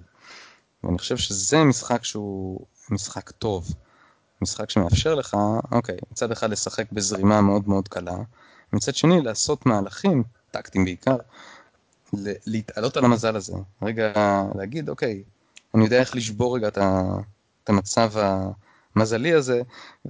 [0.84, 3.74] ואני חושב שזה משחק שהוא משחק טוב.
[4.42, 5.36] משחק שמאפשר לך,
[5.72, 8.16] אוקיי, מצד אחד לשחק בזרימה מאוד מאוד קלה,
[8.72, 10.22] מצד שני לעשות מהלכים,
[10.52, 11.16] טקטיים בעיקר,
[12.46, 13.52] להתעלות על המזל הזה.
[13.82, 14.12] רגע
[14.54, 15.22] להגיד, אוקיי,
[15.74, 18.12] אני יודע איך לשבור רגע את המצב
[18.96, 19.62] המזלי הזה,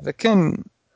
[0.05, 0.39] וכן,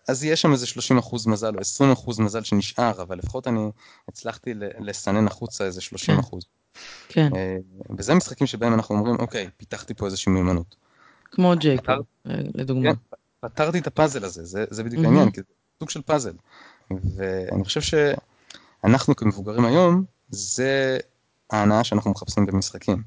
[0.08, 3.70] אז יש שם איזה 30 אחוז מזל או 20 אחוז מזל שנשאר, אבל לפחות אני
[4.08, 6.44] הצלחתי לסנן החוצה איזה 30 אחוז.
[7.08, 7.30] כן.
[7.36, 7.56] אה,
[7.98, 10.76] וזה משחקים שבהם אנחנו אומרים, אוקיי, פיתחתי פה איזושהי מיומנות.
[11.24, 11.94] כמו ג'ייקוב,
[12.26, 12.94] אה, לדוגמה.
[12.94, 15.06] כן, פתרתי את הפאזל הזה, זה, זה בדיוק mm-hmm.
[15.06, 15.46] העניין, כי זה
[15.78, 16.32] סוג של פאזל.
[16.90, 17.80] ואני חושב
[18.86, 20.98] שאנחנו כמבוגרים היום, זה
[21.50, 23.02] ההנאה שאנחנו מחפשים במשחקים.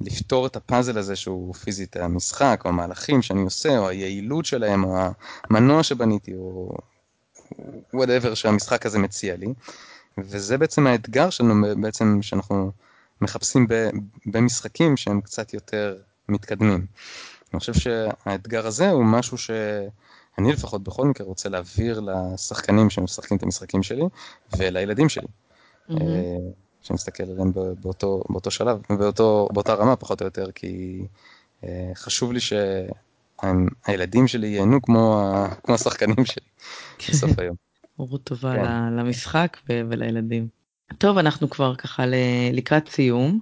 [0.00, 4.98] לפתור את הפאזל הזה שהוא פיזית המשחק, או המהלכים שאני עושה, או היעילות שלהם, או
[5.44, 6.72] המנוע שבניתי, או
[7.96, 9.46] whatever שהמשחק הזה מציע לי.
[10.18, 12.72] וזה בעצם האתגר שלנו, בעצם שאנחנו
[13.20, 13.66] מחפשים
[14.26, 15.96] במשחקים שהם קצת יותר
[16.28, 16.86] מתקדמים.
[17.52, 19.38] אני חושב שהאתגר הזה הוא משהו
[20.40, 24.02] שאני לפחות בכל מקרה רוצה להעביר לשחקנים שמשחקים את המשחקים שלי
[24.58, 25.26] ולילדים שלי.
[25.90, 25.94] Mm-hmm.
[26.82, 31.02] שנסתכל עליהם באותו, באותו שלב, באותו, באותה רמה פחות או יותר, כי
[31.64, 35.32] אה, חשוב לי שהילדים שלי ייהנו כמו,
[35.62, 36.46] כמו השחקנים שלי
[37.08, 37.56] בסוף היום.
[37.96, 38.92] הורות טובה כן.
[38.92, 40.48] למשחק ולילדים.
[40.98, 42.04] טוב, אנחנו כבר ככה
[42.52, 43.40] לקראת סיום,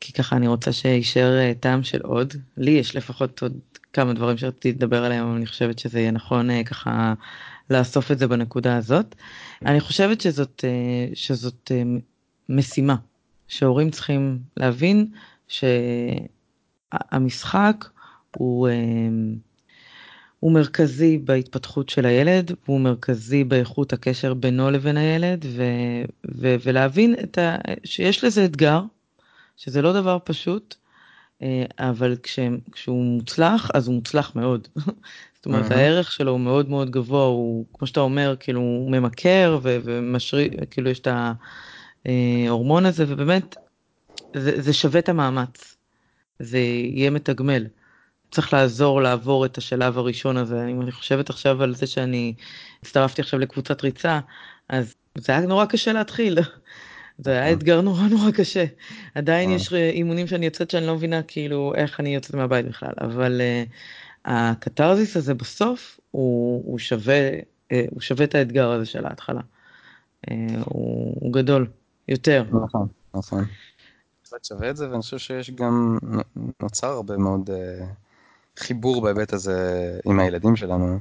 [0.00, 2.34] כי ככה אני רוצה שיישאר אה, טעם של עוד.
[2.56, 3.58] לי יש לפחות עוד
[3.92, 7.14] כמה דברים שרציתי לדבר עליהם, אבל אני חושבת שזה יהיה נכון אה, ככה
[7.70, 9.14] לאסוף את זה בנקודה הזאת.
[9.66, 10.64] אני חושבת שזאת,
[11.14, 11.72] שזאת
[12.48, 12.96] משימה
[13.48, 15.06] שהורים צריכים להבין
[16.92, 17.84] שהמשחק
[18.36, 18.68] הוא,
[20.40, 25.62] הוא מרכזי בהתפתחות של הילד, הוא מרכזי באיכות הקשר בינו לבין הילד, ו,
[26.34, 28.82] ו, ולהבין ה, שיש לזה אתגר,
[29.56, 30.87] שזה לא דבר פשוט, אה,
[31.78, 32.38] אבל כש,
[32.72, 34.68] כשהוא מוצלח, אז הוא מוצלח מאוד.
[35.36, 35.70] זאת אומרת.
[35.70, 40.90] הערך שלו הוא מאוד מאוד גבוה, הוא, כמו שאתה אומר, כאילו, הוא ממכר ומשרי, כאילו,
[40.90, 41.08] יש את.
[42.06, 43.56] ההורמון הזה, ובאמת,
[44.36, 45.76] זה, זה שווה את המאמץ.
[46.38, 47.66] זה יהיה מתגמל.
[48.30, 50.66] צריך לעזור לעבור את השלב הראשון הזה.
[50.66, 52.34] אם אני חושבת עכשיו על זה שאני
[52.82, 54.20] הצטרפתי עכשיו לקבוצת ריצה,
[54.68, 56.38] אז זה היה נורא קשה להתחיל.
[57.18, 58.64] זה היה אתגר נורא נורא קשה.
[59.14, 63.40] עדיין יש אימונים שאני יוצאת שאני לא מבינה כאילו איך אני יוצאת מהבית בכלל, אבל
[63.40, 63.70] uh,
[64.24, 69.40] הקתרזיס הזה בסוף הוא, הוא שווה, uh, הוא שווה את האתגר הזה של ההתחלה.
[70.26, 70.30] Uh,
[70.64, 71.66] הוא, הוא גדול.
[72.08, 72.44] יותר.
[72.64, 73.44] נכון, נכון.
[74.22, 75.98] קצת שווה את זה, ואני חושב שיש גם,
[76.62, 77.84] נוצר הרבה מאוד uh,
[78.56, 80.98] חיבור בהיבט הזה עם הילדים שלנו,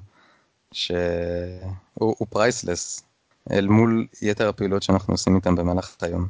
[0.72, 3.04] שהוא פרייסלס
[3.52, 6.28] אל מול יתר הפעילות שאנחנו עושים איתם במהלך היום.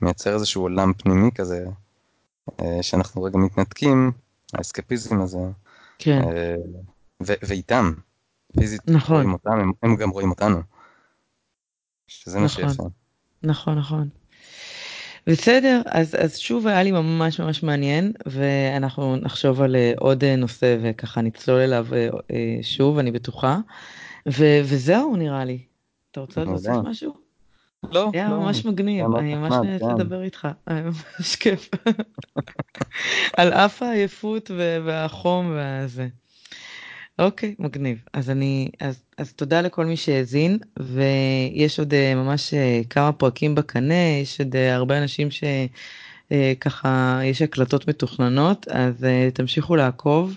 [0.00, 1.66] מייצר איזשהו עולם פנימי כזה,
[2.50, 4.12] uh, שאנחנו רגע מתנתקים,
[4.54, 5.38] האסקפיזם הזה.
[5.98, 6.22] כן.
[6.22, 6.26] Uh,
[7.20, 7.92] ואיתם,
[8.58, 9.16] פיזית נכון.
[9.16, 10.62] רואים אותם, הם, הם גם רואים אותנו.
[12.06, 12.64] שזה נכון.
[12.64, 12.84] מה שיפה.
[13.42, 14.08] נכון, נכון.
[15.26, 20.76] בסדר, אז, אז שוב היה לי ממש ממש מעניין, ואנחנו נחשוב על uh, עוד נושא
[20.82, 21.86] וככה נצלול אליו
[22.62, 23.58] שוב, אני בטוחה.
[24.28, 25.67] ו, וזהו נראה לי.
[26.24, 27.28] אתה רוצה להוסיף משהו?
[27.92, 28.36] לא, היה לא.
[28.36, 29.94] ממש מגניב, אני ממש נהנית כן.
[29.94, 31.70] לדבר איתך, היה ממש כיף.
[33.36, 34.50] על אף העייפות
[34.84, 36.08] והחום והזה.
[37.18, 37.98] אוקיי, מגניב.
[38.12, 43.54] אז אני, אז, אז תודה לכל מי שהאזין, ויש עוד אה, ממש אה, כמה פרקים
[43.54, 50.36] בקנה, יש עוד אה, הרבה אנשים שככה, יש הקלטות מתוכננות, אז תמשיכו לעקוב.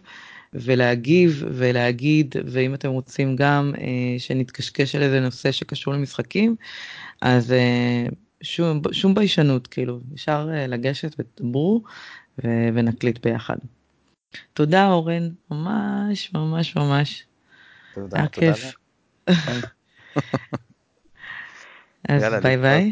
[0.53, 3.73] ולהגיב ולהגיד ואם אתם רוצים גם
[4.17, 6.55] שנתקשקש על איזה נושא שקשור למשחקים
[7.21, 7.53] אז
[8.43, 11.83] שום, שום ביישנות כאילו אפשר לגשת ותדברו
[12.43, 13.57] ונקליט ביחד.
[14.53, 17.25] תודה אורן, ממש ממש ממש.
[17.93, 18.75] תודה, כיף.
[22.09, 22.91] אז ביי ביי.